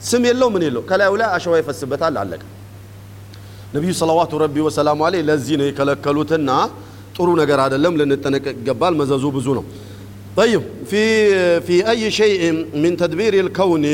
ስም 0.09 0.23
የለው 0.29 0.49
ምን 0.55 0.63
የለው 0.67 0.83
ከላዩ 0.89 1.13
ላይ 1.21 1.29
አሸዋ 1.37 1.53
ይፈስበታል 1.61 2.15
አለቀ 2.23 2.41
ነቢዩ 3.75 3.91
ሰለዋቱ 4.01 4.33
ረቢ 4.43 4.55
ወሰላሙ 4.67 4.99
አለይህ 5.07 5.23
ለዚህ 5.29 5.55
ነው 5.61 5.67
የከለከሉትና 5.69 6.49
ጥሩ 7.17 7.27
ነገር 7.41 7.59
አይደለም 7.65 7.93
ልንጠነቀቅ 7.99 8.55
ይገባል 8.61 8.95
መዘዙ 9.01 9.25
ብዙ 9.37 9.47
ነው 9.59 9.65
طيب 10.37 10.61
في 10.89 11.03
في 11.67 11.75
أي 11.91 12.11
شيء 12.11 12.41
من 12.83 12.91
تدبير 12.97 13.33
الكون 13.45 13.85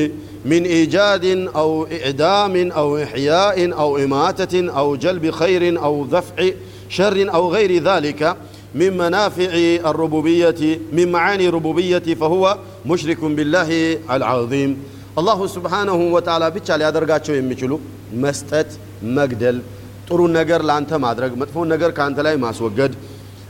من 0.45 0.61
إيجاد 0.65 1.25
أو 1.55 1.69
إعدام 1.97 2.55
أو 2.71 2.87
إحياء 3.05 3.57
أو 3.81 3.89
إماتة 3.97 4.53
أو 4.79 4.87
جلب 4.95 5.31
خير 5.31 5.63
أو 5.83 5.93
دفع 6.05 6.35
شر 6.89 7.17
أو 7.35 7.43
غير 7.55 7.71
ذلك 7.83 8.21
من 8.75 8.91
منافع 8.97 9.51
الربوبية 9.89 10.61
من 10.97 11.07
معاني 11.11 11.45
الربوبية 11.51 12.07
فهو 12.21 12.43
مشرك 12.85 13.21
بالله 13.37 13.69
العظيم 14.15 14.71
الله 15.19 15.39
سبحانه 15.55 15.99
وتعالى 16.15 16.47
بيتشال 16.55 16.79
ያደርጋቸው 16.85 17.33
የሚችሉ 17.37 17.71
መስጠት 18.23 18.69
መግደል 19.17 19.57
ጥሩ 20.07 20.19
ነገር 20.39 20.61
ለአንተ 20.69 20.91
ማድረግ 21.05 21.31
መጥፎን 21.41 21.67
ነገር 21.73 21.91
ከአንተ 21.97 22.19
ላይ 22.27 22.35
ማስወገድ 22.45 22.93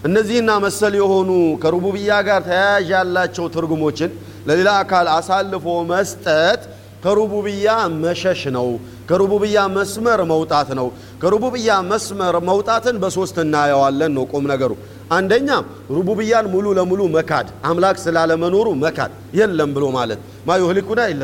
እነዚህና 0.08 0.52
መሰል 0.66 0.94
የሆኑ 1.02 1.30
ከሩቡብያ 1.64 2.12
ጋር 2.28 2.42
ተያያዥ 2.48 2.88
ያላቸው 2.96 3.46
ትርጉሞችን 3.56 4.12
ለሌላ 4.48 4.70
አካል 4.84 5.08
አሳልፎ 5.18 5.66
መስጠት 5.92 6.62
ከሩቡብያ 7.04 7.70
መሸሽ 8.04 8.42
ነው 8.58 8.68
ከሩቡብያ 9.10 9.60
መስመር 9.78 10.20
መውጣት 10.34 10.70
ነው 10.80 10.88
ከሩቡብያ 11.22 11.70
መስመር 11.92 12.36
መውጣትን 12.50 12.96
በሶስት 13.04 13.38
እናየዋለን 13.46 14.12
ነው 14.18 14.26
ቁም 14.34 14.46
ነገሩ 14.54 14.72
አንደኛ 15.11 15.49
ሩቡብያን 15.97 16.47
ሙሉ 16.55 16.67
ለሙሉ 16.79 17.01
መካድ 17.17 17.49
አምላክ 17.69 17.97
ስላለመኖሩ 18.05 18.69
መካድ 18.85 19.11
የለም 19.39 19.71
ብሎ 19.77 19.85
ማለት። 19.97 20.19
ማ 20.49 20.57
ዩህሊኩና 20.63 21.01
ኢለ 21.13 21.23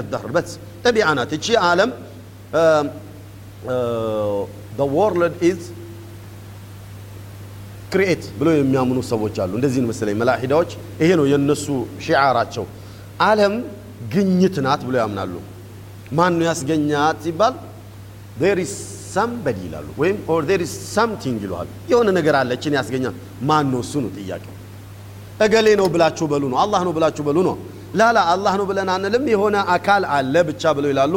طبيعة 0.85 1.09
ናት። 1.19 1.33
እቺ 1.39 1.47
ዓለም 1.69 1.91
world 4.95 5.35
is 5.43 5.61
create 7.93 8.25
ብሎ 8.39 8.49
የሚያምኑ 8.55 8.99
ሰዎች 9.11 9.37
አሉ። 9.43 9.53
እንደዚህ 9.59 9.83
መሰለኝ። 9.91 10.17
መላሂዳዎች 10.23 10.71
ይሄ 11.03 11.11
ነው 11.21 11.27
የነሱ 11.33 11.67
ሺዓራቸው 12.07 12.65
ዓለም 13.29 13.55
ግኝት 14.15 14.57
ናት 14.67 14.81
ብሎ 14.89 14.95
ያምናሉ። 15.03 15.35
ማን 16.19 16.33
ነው 16.39 16.45
ያስገኛት 16.51 17.19
ሲባል? 17.25 17.55
there 18.41 18.59
is 18.65 18.75
somebody 19.15 19.59
ይላሉ 19.67 19.87
ወይም 20.01 20.17
or 20.29 20.43
there 20.49 20.61
is 20.67 20.73
something 20.95 21.39
ይለዋል። 21.45 21.69
የሆነ 21.91 22.09
ነገር 22.19 22.35
አለ 22.41 22.51
እችን 22.57 22.75
ያስገኛል። 22.79 23.15
ማን 23.49 23.67
ነው 23.73 23.81
እሱ 23.85 23.95
ነው 24.05 24.11
ጥያቄው። 24.19 24.55
እገሌ 25.45 25.69
ነው 25.81 25.87
ብላችሁ 25.95 26.27
በሉ 26.33 26.45
ነው 26.53 26.59
አላህ 26.65 26.81
ነው 26.87 26.93
ብላችሁ 26.97 27.23
በሉ 27.29 27.39
ነው። 27.49 27.57
ላላ 28.01 28.19
አላህ 28.33 28.55
ነው 28.61 28.67
ብለን 28.71 28.89
አንልም 28.95 29.25
የሆነ 29.33 29.57
አካል 29.75 30.03
አለ 30.17 30.35
ብቻ 30.49 30.73
ብለው 30.77 30.91
ይላሉ። 30.93 31.15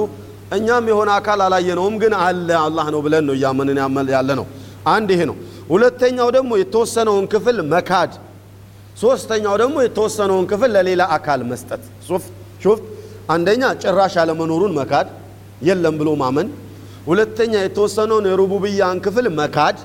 እኛም 0.57 0.85
የሆነ 0.91 1.09
አካል 1.19 1.39
አላየነውም 1.45 1.95
ግን 2.03 2.13
አለ 2.21 2.49
አላህ 2.65 2.87
ነው 2.93 3.01
ብለን 3.05 3.25
ነው 3.29 3.35
እያመንን 3.37 3.79
ያለ 4.11 4.29
ነው 4.39 4.45
አንድ 4.87 5.09
ይሄ 5.15 5.21
ነው። 5.29 5.35
ሁለተኛው 5.71 6.29
ደግሞ 6.35 6.51
የተወሰነውን 6.61 7.25
ክፍል 7.33 7.57
መካድ። 7.73 8.11
ሶስተኛው 9.01 9.55
ደግሞ 9.61 9.77
የተወሰነውን 9.85 10.45
ክፍል 10.51 10.69
ለሌላ 10.75 11.01
አካል 11.15 11.41
መስጠት። 11.49 11.81
ሹፍ 12.63 12.79
አንደኛ 13.29 13.63
ጭራሽ 13.81 14.13
ያለመኖሩን 14.19 14.73
መካድ 14.77 15.07
የለም 15.67 15.95
ብሎ 15.99 16.09
ማመን 16.21 16.47
ሁለተኛ 17.07 17.53
የተወሰነውን 17.59 18.25
የሩቡብያን 18.29 18.97
ክፍል 19.05 19.27
መካድ 19.39 19.77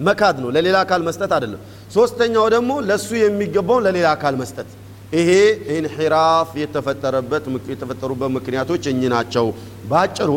መካድ 0.00 0.36
ነው። 0.42 0.48
ለሌላ 0.54 0.76
አካል 0.84 1.00
መስጠት 1.08 1.32
አይደለም። 1.36 1.60
ሶስተኛው 1.96 2.46
ደግሞ 2.54 2.72
ለሱ 2.88 3.08
የሚገባውን 3.20 3.82
ለሌላ 3.86 4.06
አካል 4.16 4.34
መስጠት። 4.40 4.68
ይሄ 5.12 5.30
ኢንሒራፍ 5.74 6.48
የተፈጠረበት 6.62 7.44
የተፈጠሩበት 7.72 8.30
ምክንያቶች 8.36 8.84
እኚህ 8.92 9.10
ናቸው። 9.14 9.46
ባጭሩ 9.90 10.30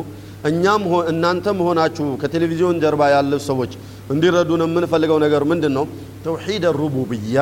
እኛም 0.50 0.82
እናንተም 1.12 1.60
ሆናችሁ 1.68 2.08
ከቴሌቪዥን 2.22 2.82
ጀርባ 2.84 3.04
ያሉ 3.14 3.40
ሰዎች 3.48 3.72
እንዲረዱን 4.14 4.62
የምንፈልገው 4.66 5.18
ነገር 5.26 5.44
ምንድን 5.52 5.74
ነው 5.78 5.86
ተውሒድ 6.26 6.66
ሩቡብያ 6.80 7.38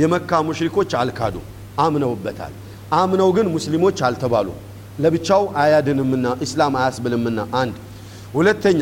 የመካ 0.00 0.40
ሙሽሪኮች 0.48 0.92
አልካዱ 1.00 1.36
አምነውበታል። 1.84 2.54
አምነው 3.00 3.28
ግን 3.36 3.46
ሙስሊሞች 3.54 3.98
አልተባሉ 4.08 4.48
ለብቻው 5.04 5.42
አያድንምና 5.62 6.26
ኢስላም 6.46 6.74
አያስብልምና 6.80 7.40
አንድ 7.60 7.76
ሁለተኛ 8.34 8.80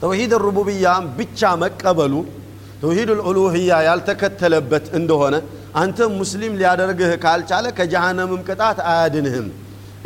ተውሂድ 0.00 0.32
ሩቡብያ 0.44 0.86
ብቻ 1.18 1.50
መቀበሉ 1.62 2.14
ተውሂድ 2.82 3.10
ልዑሉህያ 3.18 3.70
ያልተከተለበት 3.86 4.86
እንደሆነ 4.98 5.36
አንተ 5.80 5.98
ሙስሊም 6.18 6.52
ሊያደርግህ 6.60 7.10
ካልቻለ 7.24 7.66
ከጀሃነምም 7.78 8.42
ቅጣት 8.48 8.78
አያድንህም። 8.90 9.46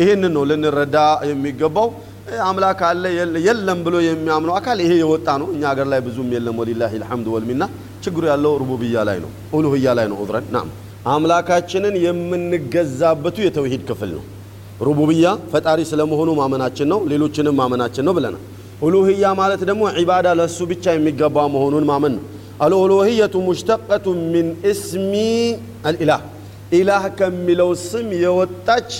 ይህንን 0.00 0.32
ነው 0.36 0.44
ልንረዳ 0.50 0.96
የሚገባው። 1.30 1.88
አምላክ 2.44 2.80
አለ 2.88 3.04
የለም 3.46 3.78
ብሎ 3.86 3.96
የሚያምነው 4.06 4.54
አካል 4.58 4.78
ይሄ 4.84 4.92
የወጣ 5.00 5.28
ነው። 5.42 5.48
እኛ 5.54 5.62
ሀገር 5.70 5.86
ላይ 5.92 6.00
ብዙም 6.06 6.28
የለም። 6.34 6.58
ወሊላህ 6.60 6.92
ልሐምድ 7.02 7.28
ወልሚና 7.34 7.62
ችግሩ 8.04 8.22
ያለው 8.30 8.52
ሩቡብያ 8.62 9.02
ላይ 9.08 9.18
ነው 9.24 9.30
ኡሉህያ 9.56 9.94
ላይ 9.98 10.06
ነው። 10.12 10.18
ኡዝረን 10.22 10.46
ናም 10.56 10.68
አምላካችንን 11.14 11.94
የምንገዛበቱ 12.04 13.36
የተውሂድ 13.46 13.82
ክፍል 13.90 14.10
ነው 14.16 14.24
ሩቡብያ 14.80 15.24
ፈጣሪ 15.52 15.80
ስለመሆኑ 15.90 16.30
ማመናችን 16.38 16.88
ነው 16.92 17.00
ሌሎችንም 17.10 17.56
ማመናችን 17.60 18.04
ነው 18.08 18.14
ብለናል። 18.18 18.42
ኡሉህያ 18.84 19.24
ማለት 19.40 19.62
ደግሞ 19.68 19.82
ዒባዳ 19.98 20.28
ለእሱ 20.38 20.58
ብቻ 20.70 20.84
የሚገባ 20.94 21.36
መሆኑን 21.54 21.84
ማመን 21.90 22.12
ነው። 22.16 22.24
አልኡሉህየቱ 22.64 23.34
ሙሽተቀቱ 23.46 24.04
ሚን 24.32 24.48
እስሚ 24.70 25.12
አልኢላህ። 25.88 26.20
ኢላህ 26.78 27.04
ከሚለው 27.18 27.70
ስም 27.84 28.08
የወጣች 28.22 28.90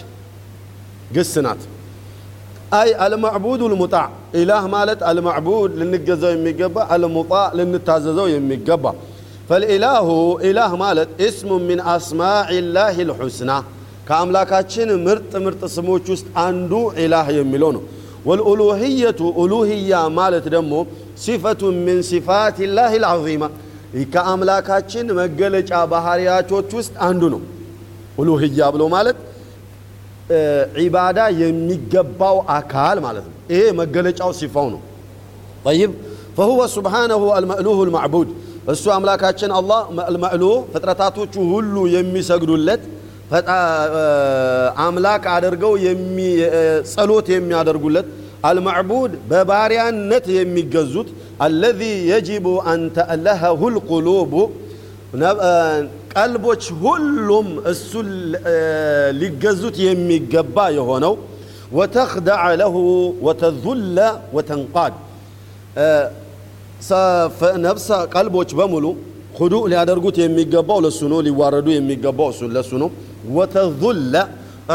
ግስ 1.17 1.33
ናት። 1.47 1.63
አይ 2.73 2.89
አልማዕቡድ 3.05 3.61
ልሙጣዕ 3.73 4.07
ኢላህ 4.41 4.65
ማለት 4.75 5.01
አልማዕቡድ 5.11 5.71
ልንገዛው 5.81 6.33
የሚገባ 6.35 6.77
አልሙጣዕ 6.95 7.47
ልንታዘዘው 7.59 8.27
የሚገባ። 8.33 8.85
ፈልኢላሁ 9.49 10.09
ኢላህ 10.49 10.73
ማለት 10.83 11.11
እስሙ 11.27 11.51
ሚን 11.69 11.81
አስማዕ 11.95 12.49
ላህ 12.77 12.97
ልሑስና 13.09 13.51
ከአምላካችን 14.11 14.89
ምርጥ 15.05 15.33
ምርጥ 15.45 15.63
ስሞች 15.75 16.07
ውስጥ 16.13 16.27
አንዱ 16.45 16.73
ኢላህ 17.03 17.27
የሚለው 17.37 17.71
ነው። 17.77 17.83
ወልኡሉህየቱ 18.29 19.21
ኡሉህያ 19.41 19.93
ማለት 20.19 20.47
ደግሞ 20.55 20.73
ሲፈቱ 21.25 21.61
ሚን 21.79 22.01
ሲፋት 22.09 22.57
ላህ 22.77 22.93
ልዓዚማ 23.03 23.45
ከአምላካችን 24.15 25.07
መገለጫ 25.19 25.73
ባህርያቶች 25.93 26.71
ውስጥ 26.79 26.95
አንዱ 27.07 27.23
ነው። 27.35 27.41
ኡሉህያ 28.21 28.61
ብሎ 28.75 28.83
ማለት 28.95 29.19
ዒባዳ 30.81 31.19
የሚገባው 31.41 32.37
አካል 32.57 32.97
ማለት 33.07 33.25
ነው። 33.29 33.37
ይሄ 33.53 33.63
መገለጫው 33.81 34.31
ሲፋው 34.41 34.67
ነው። 34.75 34.81
ጠይብ 35.67 35.91
ፈሁወ 36.37 36.61
ስብሓነሁ 36.75 37.23
አልመእሉሁ 37.37 37.79
ልማዕቡድ 37.89 38.29
እሱ 38.73 38.85
አምላካችን 38.97 39.51
አላህ 39.57 39.81
አልመእሉህ 40.05 40.57
ፍጥረታቶቹ 40.73 41.35
ሁሉ 41.53 41.75
የሚሰግዱለት 41.95 42.83
አምላክ 44.85 45.25
አድርገው 45.35 45.73
ጸሎት 46.93 47.27
የሚያደርጉለት 47.35 48.07
አልማዕቡድ 48.49 49.13
በባሪያነት 49.31 50.27
የሚገዙት 50.37 51.09
አለዚ 51.47 51.81
የጅቡ 52.11 52.47
አን 52.71 52.83
ተእለሀሁ 52.97 53.61
ልቁሉቡ 53.75 54.33
ቀልቦች 56.15 56.65
ሁሉም 56.83 57.49
እሱን 57.73 58.09
ሊገዙት 59.21 59.77
የሚገባ 59.87 60.57
የሆነው 60.79 61.15
ወተኽደዐ 61.79 62.43
ለሁ 62.61 62.75
ወተዙለ 63.27 63.99
ወተንቃድ። 64.37 64.95
ነፍሰ 67.67 67.89
ቀልቦች 68.15 68.51
በሙሉ 68.59 68.85
ሁዱእ 69.39 69.65
ሊያደርጉት 69.73 70.17
የሚገባው 70.23 70.79
ለሱ 70.85 71.01
ነው 71.13 71.19
ሊዋረዱ 71.27 71.69
የሚገባው 71.75 72.29
ለሱ 72.57 72.71
ነው 72.83 72.89
ወተዙለ 73.38 74.14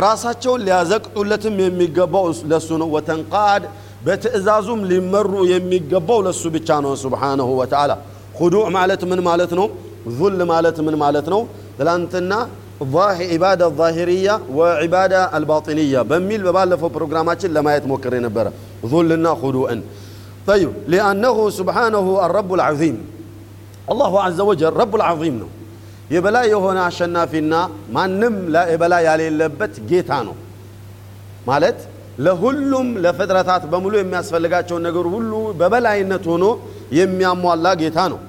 ራሳቸውን 0.06 0.60
ሊያዘቅጡለትም 0.66 1.54
የሚገባው 1.64 2.24
ለሱ 2.52 2.68
ነው 2.82 2.88
ወተንቃድ 2.96 3.62
በትእዛዙም 4.06 4.80
ሊመሩ 4.90 5.32
የሚገባው 5.52 6.20
ለሱ 6.26 6.42
ብቻ 6.56 6.68
ነው 6.84 6.92
ስብሓነሁ 7.04 7.48
ወተዓላ 7.60 7.92
ሁዱእ 8.40 8.66
ማለት 8.76 9.02
ምን 9.10 9.20
ማለት 9.28 9.52
ነው 9.60 9.66
ዙል 10.18 10.40
ማለት 10.52 10.76
ምን 10.86 10.94
ማለት 11.04 11.26
ነው 11.34 11.40
ትላንትና 11.78 12.32
ዒባዳ 13.32 13.62
ዛሂርያ 13.78 14.28
ወዒባዳ 14.58 15.14
አልባጢንያ 15.36 16.02
በሚል 16.10 16.40
በባለፈው 16.46 16.90
ፕሮግራማችን 16.96 17.52
ለማየት 17.56 17.84
ሞክሬ 17.92 18.14
ነበረ 18.26 18.46
ዙልና 18.92 19.26
ሁዱእን 19.42 19.82
طيب 20.46 20.72
لأنه 20.88 21.36
سبحانه 21.50 22.06
الرب 22.26 22.50
العظيم 22.54 22.96
الله 23.92 24.12
عز 24.26 24.40
وجل 24.40 24.72
رب 24.82 24.92
العظيم 25.00 25.34
ነው 25.42 25.48
የበላይ 26.09 26.45
የሆነ 26.53 26.77
አሸናፊና 26.87 27.53
ማንም 27.95 28.35
የበላይ 28.71 29.03
ያሌለበት 29.07 29.73
ጌታ 29.89 30.11
ነው 30.27 30.35
ማለት 31.47 31.79
ለሁሉም 32.25 32.87
ለፍጥረታት 33.03 33.63
በሙሉ 33.71 33.93
የሚያስፈልጋቸውን 33.97 34.83
ነገር 34.87 35.05
ሁሉ 35.13 35.31
በበላይነት 35.59 36.25
ሆኖ 36.31 36.45
የሚያሟላ 36.99 37.67
ጌታ 37.81 37.99
ነው። 38.13 38.19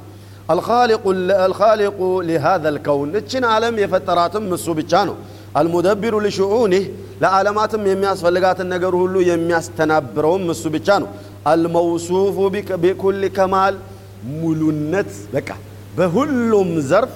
አልኻሊቁ 1.45 1.99
ሊሃዛ 2.29 2.65
ልከውን 2.77 3.13
እችን 3.21 3.45
ዓለም 3.53 3.77
የፈጠራትም 3.83 4.47
እሱ 4.57 4.67
ብቻ 4.79 5.03
ነው። 5.09 5.17
አልሙደቢሩ 5.59 6.15
ሊሽኡኒህ 6.27 6.85
ለዓለማትም 7.23 7.85
የሚያስፈልጋትን 7.91 8.69
ነገር 8.75 8.95
ሁሉ 9.03 9.15
የሚያስተናብረውም 9.31 10.45
እሱ 10.55 10.65
ብቻ 10.75 10.89
ነው። 11.03 11.09
አልመውሱፉ 11.53 12.37
ቢኩል 12.85 13.23
ከማል 13.37 13.75
ሙሉነት 14.35 15.13
በቃ 15.35 15.49
በሁሉም 15.99 16.71
ዘርፍ 16.91 17.13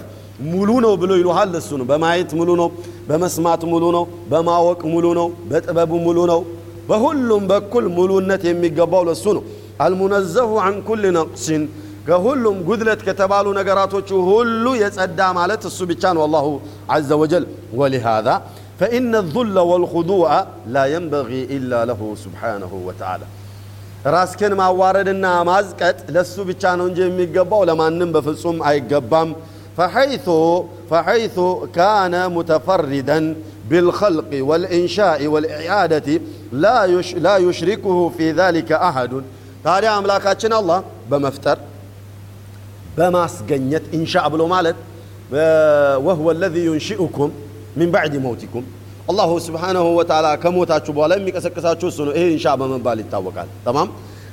ሙሉ 0.49 0.71
ነው 0.85 0.93
ብሎ 1.01 1.11
ይሉሃል። 1.21 1.53
እሱ 1.61 1.71
ነው። 1.81 1.87
በማየት 1.91 2.31
ሙሉ 2.39 2.51
ነው፣ 2.61 2.69
በመስማት 3.09 3.63
ሙሉ 3.73 3.85
ነው፣ 3.97 4.05
በማወቅ 4.31 4.81
ሙሉ 4.93 5.07
ነው፣ 5.19 5.29
በጥበቡ 5.51 5.93
ሙሉ 6.07 6.19
ነው። 6.33 6.41
በሁሉም 6.89 7.43
በኩል 7.51 7.85
ሙሉነት 7.97 8.43
የሚገባው 8.49 9.03
ለሱ 9.09 9.25
ነው። 9.37 9.45
አልሙነዘሁ 9.85 10.51
አን 10.65 10.77
ኩል 10.89 11.03
ነቅሲን 11.17 11.63
ከሁሉም 12.07 12.57
ጉድለት 12.69 13.01
ከተባሉ 13.07 13.47
ነገራቶቹ 13.59 14.09
ሁሉ 14.29 14.65
የጸዳ 14.81 15.21
ማለት 15.39 15.63
እሱ 15.69 15.79
ብቻ 15.91 16.03
ነው 16.17 16.23
አላሁ 16.27 16.47
ዐዘ 16.95 17.11
ወጀል። 17.23 17.45
ወሊሃዛ 17.81 18.29
ፈኢነ 18.81 19.15
ዙለ 19.33 19.57
ወልኹዱዐ 19.71 20.29
ላ 20.75 20.85
የንበጊ 20.93 21.31
ኢላ 21.57 21.83
ለሁ 21.91 22.01
ሱብሓነሁ 22.23 22.73
ወተዓላ 22.87 23.23
ራስክን 24.09 24.53
ማዋረድና 24.61 25.27
ማዝቀጥ 25.49 25.99
ለሱ 26.15 26.37
ብቻ 26.51 26.63
ነው 26.79 26.87
እንጂ 26.91 26.99
የሚገባው 27.07 27.63
ለማንም 27.71 28.13
በፍጹም 28.15 28.59
አይገባም። 28.69 29.31
ፈሐይቱ 29.81 30.27
ፈሐይቱ 30.91 31.37
ካነ 31.77 32.15
ሙተፈሪደን 32.35 33.25
ቢልኸልቅ 33.71 34.31
ወልኢንሻኢ 34.51 35.23
ወልኢዓደቲ 35.35 36.09
ላ 37.25 37.37
ዩሽሪኩሁ 37.45 37.97
ፊ 38.17 38.29
ዛሊከ 38.39 38.71
አሐዱን። 38.89 39.25
ታዲያ 39.65 39.91
አምላካችን 39.99 40.53
አላህ 40.59 40.79
በመፍጠር 41.11 41.59
በማስገኘት 42.97 43.85
ኢንሻእ 43.99 44.29
ብሎ 44.35 44.43
ማለት 44.55 44.77
ወህወ 46.07 46.29
ለዚ 46.41 46.57
ዩንሺኡኩም 46.69 47.31
ሚን 47.79 47.89
ባዕድ 47.95 48.15
መውቲኩም 48.27 48.65
አላሁ 49.11 49.31
ስብሓነሁ 49.47 49.87
ወተዓላ 49.99 50.29
ከሞታችሁ 50.43 50.93
በኋላ 50.97 51.13
የሚቀሰቅሳችሁ 51.19 51.87
እሱ 51.93 51.99
ነው። 52.09 52.13
ይሄ 52.17 52.25
ኢንሻ 52.35 52.47
በመባል 52.61 52.99
ይታወቃል። 53.05 53.49
ተማም 53.67 53.89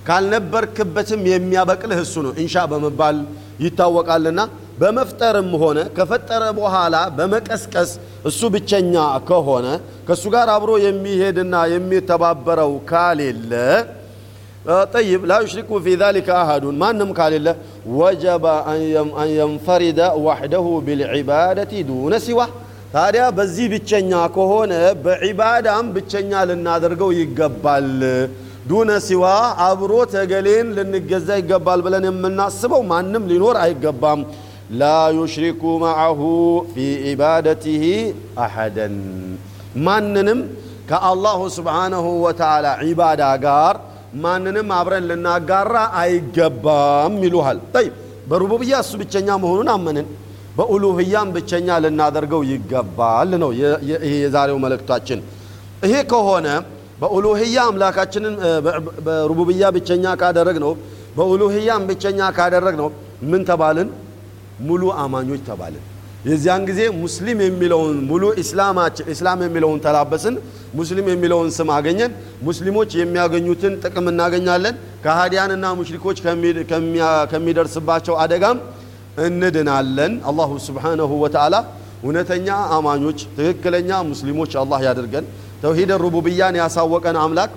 ካልነበርክበትም 0.08 1.22
የሚያበቅልህ 1.32 2.00
እሱ 2.06 2.16
ነው። 2.26 2.34
ኢንሻ 2.44 2.56
በመባል 2.72 3.18
ይታወቃልና 3.66 4.40
በመፍጠርም 4.78 5.52
ሆነ 5.62 5.80
ከፈጠረ 5.98 6.44
በኋላ 6.58 6.96
በመቀስቀስ 7.18 7.92
እሱ 8.30 8.42
ብቸኛ 8.56 8.96
ከሆነ 9.30 9.68
ከእሱ 10.08 10.26
ጋር 10.36 10.50
አብሮ 10.56 10.72
የሚሄድና 10.86 11.56
የሚተባበረው 11.74 12.74
ካሌለ 12.92 13.52
طيب 14.94 15.22
لا 15.30 15.36
يشرك 15.44 15.70
في 15.84 15.96
ذلك 16.00 16.30
أحد 16.40 16.78
ማንም 16.82 17.12
ካሌለ 17.20 17.48
وجب 17.98 18.46
أن 18.72 18.82
ينفرد 19.36 20.00
وحده 20.26 20.66
بالعبادة 20.88 21.72
دون 21.90 22.16
سواه 22.26 22.40
ታዲያ 22.94 23.24
በዚህ 23.38 23.66
ብቸኛ 23.74 24.12
ከሆነ 24.36 24.74
በዒባዳም 25.06 25.88
ብቸኛ 25.96 26.32
ልናደርገው 26.50 27.10
ይገባል። 27.20 27.90
دون 28.70 28.92
سواه 29.08 29.24
አብሮ 29.66 29.94
እገሌን 30.14 30.68
ልንገዛ 30.78 31.30
ይገባል 31.42 31.80
ብለን 31.86 32.06
የምናስበው 32.10 32.82
ማንም 32.92 33.24
ሊኖር 33.32 33.58
አይገባም። 33.64 34.22
لا 34.72 34.86
يشرك 35.18 35.62
معه 35.84 36.22
في 36.72 36.76
عبادته 37.06 37.84
أحدا 38.46 38.96
ማንንም 39.86 40.40
ከአላሁ 40.90 41.40
ስብሓነሁ 41.58 42.06
ወተዓላ 42.26 42.68
ዒባዳ 42.84 43.24
ጋር 43.46 43.76
ማንንም 44.24 44.68
አብረን 44.78 45.06
ልናጋራ 45.10 45.74
አይገባም 46.02 47.16
ይሉሃል። 47.26 47.60
ጠይብ 47.76 47.94
በሩቡብያ 48.30 48.74
እሱ 48.84 48.94
ብቸኛ 49.02 49.30
መሆኑን 49.44 49.70
አመንን። 49.74 50.08
በኡሉህያም 50.58 51.30
ብቸኛ 51.36 51.70
ልናደርገው 51.84 52.42
ይገባል 52.52 53.32
ነው 53.44 53.52
ይሄ 54.02 54.14
የዛሬው 54.16 54.58
መልእክታችን። 54.64 55.20
ይሄ 55.84 55.96
ከሆነ 56.12 56.48
በኡሉህያ 57.02 57.58
አምላካችንን 57.72 58.36
በሩቡብያ 59.08 59.64
ብቸኛ 59.76 60.06
ካደረግ 60.22 60.58
ነው 60.66 60.72
በኡሉህያም 61.18 61.84
ብቸኛ 61.90 62.20
ካደረግ 62.38 62.76
ነው 62.82 62.88
ምን 63.32 63.42
ተባልን? 63.50 63.90
ሙሉ 64.66 64.84
አማኞች 65.02 65.42
ተባልን። 65.48 65.84
የዚያን 66.26 66.64
ጊዜ 66.70 66.82
ሙስሊም 67.02 67.40
የሚለውን 67.46 67.98
ሙሉ 68.10 68.24
ኢስላም 69.12 69.40
የሚለውን 69.46 69.80
ተላበስን። 69.86 70.36
ሙስሊም 70.74 71.08
የሚለውን 71.12 71.50
ስም 71.58 71.70
አገኘን። 71.76 72.12
ሙስሊሞች 72.48 72.90
የሚያገኙትን 73.00 73.74
ጥቅም 73.84 74.08
እናገኛለን። 74.12 74.76
ከሃዲያንና 75.06 75.66
ሙሽሪኮች 75.80 76.18
ከሚደርስባቸው 77.32 78.16
አደጋም 78.24 78.58
እንድናለን። 79.28 80.14
አላሁ 80.30 80.52
ስብሓነሁ 80.68 81.12
ወተዓላ 81.24 81.56
እውነተኛ 82.04 82.48
አማኞች 82.76 83.20
ትክክለኛ 83.38 83.92
ሙስሊሞች 84.10 84.52
አላህ 84.62 84.80
ያድርገን። 84.88 85.26
ተውሂድ 85.64 85.92
ሩቡብያን 86.04 86.56
ያሳወቀን 86.62 87.18
አምላክ 87.24 87.52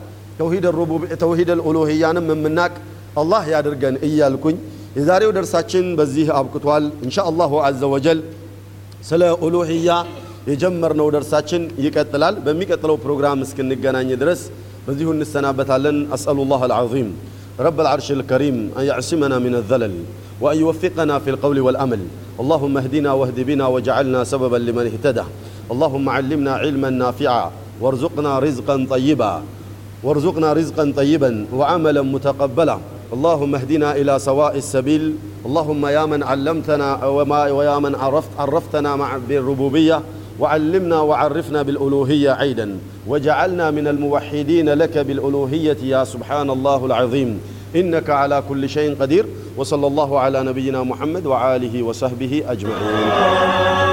ተውሂድ 1.20 1.50
ኡሉህያንም 1.62 2.28
የምናቅ 2.32 2.72
አላህ 3.20 3.42
ያድርገን 3.52 3.96
እያልኩኝ 4.06 4.56
የዛሬው 4.97 5.31
ደርሳችን 5.37 5.85
በዚህ 5.99 6.27
አብቅቷል። 6.39 6.85
እንሻ 7.05 7.17
አላሁ 7.31 7.53
ዐዘ 7.67 7.81
ወጀል 7.93 8.19
ስለ 9.09 9.23
ኡሉህያ 9.45 9.89
የጀመርነው 10.51 11.07
ደርሳችን 11.15 11.63
ይቀጥላል። 11.85 12.35
በሚቀጥለው 12.45 12.97
ፕሮግራም 13.05 13.39
እስክንገናኝ 13.45 14.09
ድረስ 14.23 14.41
በዚሁ 14.87 15.09
እንሰናበታለን። 15.15 15.97
አስአሉላህ 16.17 16.61
አልዓዚም 16.67 17.09
ረብ 17.59 17.77
العرش 17.79 18.07
الكريم 18.11 18.57
أن 18.79 18.83
يعصمنا 18.91 19.37
من 19.39 19.53
الذلل 19.55 19.93
وأن 20.43 20.57
يوفقنا 20.57 21.15
في 21.19 21.29
القول 21.29 21.57
والأمل 21.59 22.01
اللهم 22.41 22.73
اهدنا 22.77 23.11
واهد 23.19 23.39
بنا 23.49 23.65
واجعلنا 23.73 24.19
سببا 24.23 24.57
لمن 24.57 24.85
اهتدى 24.91 25.25
اللهم 25.71 26.05
علمنا 26.09 26.51
علما 26.53 26.89
نافعا 27.03 27.43
وارزقنا 27.81 28.31
رزقا 28.39 28.75
طيبا 28.93 29.33
وارزقنا 30.05 30.49
رزقا 30.53 30.85
طيبا 30.97 31.31
وعملا 31.53 32.01
متقبلا 32.15 32.77
اللهم 33.12 33.54
اهدنا 33.54 33.96
إلى 33.96 34.18
سواء 34.18 34.56
السبيل. 34.56 35.14
اللهم 35.46 35.86
يا 35.86 36.06
من 36.06 36.22
علمتنا 36.22 37.06
وما 37.06 37.50
ويا 37.50 37.78
من 37.78 37.94
عرفت 37.94 38.30
عرفتنا 38.38 38.96
مع 38.96 39.16
بالربوبية. 39.28 40.02
وعلمنا 40.40 41.00
وعرفنا 41.00 41.62
بالألوهية 41.62 42.30
عيدا. 42.30 42.78
وجعلنا 43.06 43.70
من 43.70 43.88
الموحدين 43.88 44.68
لك 44.68 44.98
بالألوهية 44.98 45.76
يا 45.82 46.04
سبحان 46.04 46.50
الله 46.50 46.86
العظيم. 46.86 47.40
إنك 47.76 48.10
على 48.10 48.42
كل 48.48 48.68
شيء 48.68 48.96
قدير. 49.00 49.26
وصلى 49.56 49.86
الله 49.86 50.18
على 50.18 50.42
نبينا 50.42 50.82
محمد 50.82 51.26
وعاله 51.26 51.82
وصحبه 51.82 52.44
أجمعين. 52.48 53.89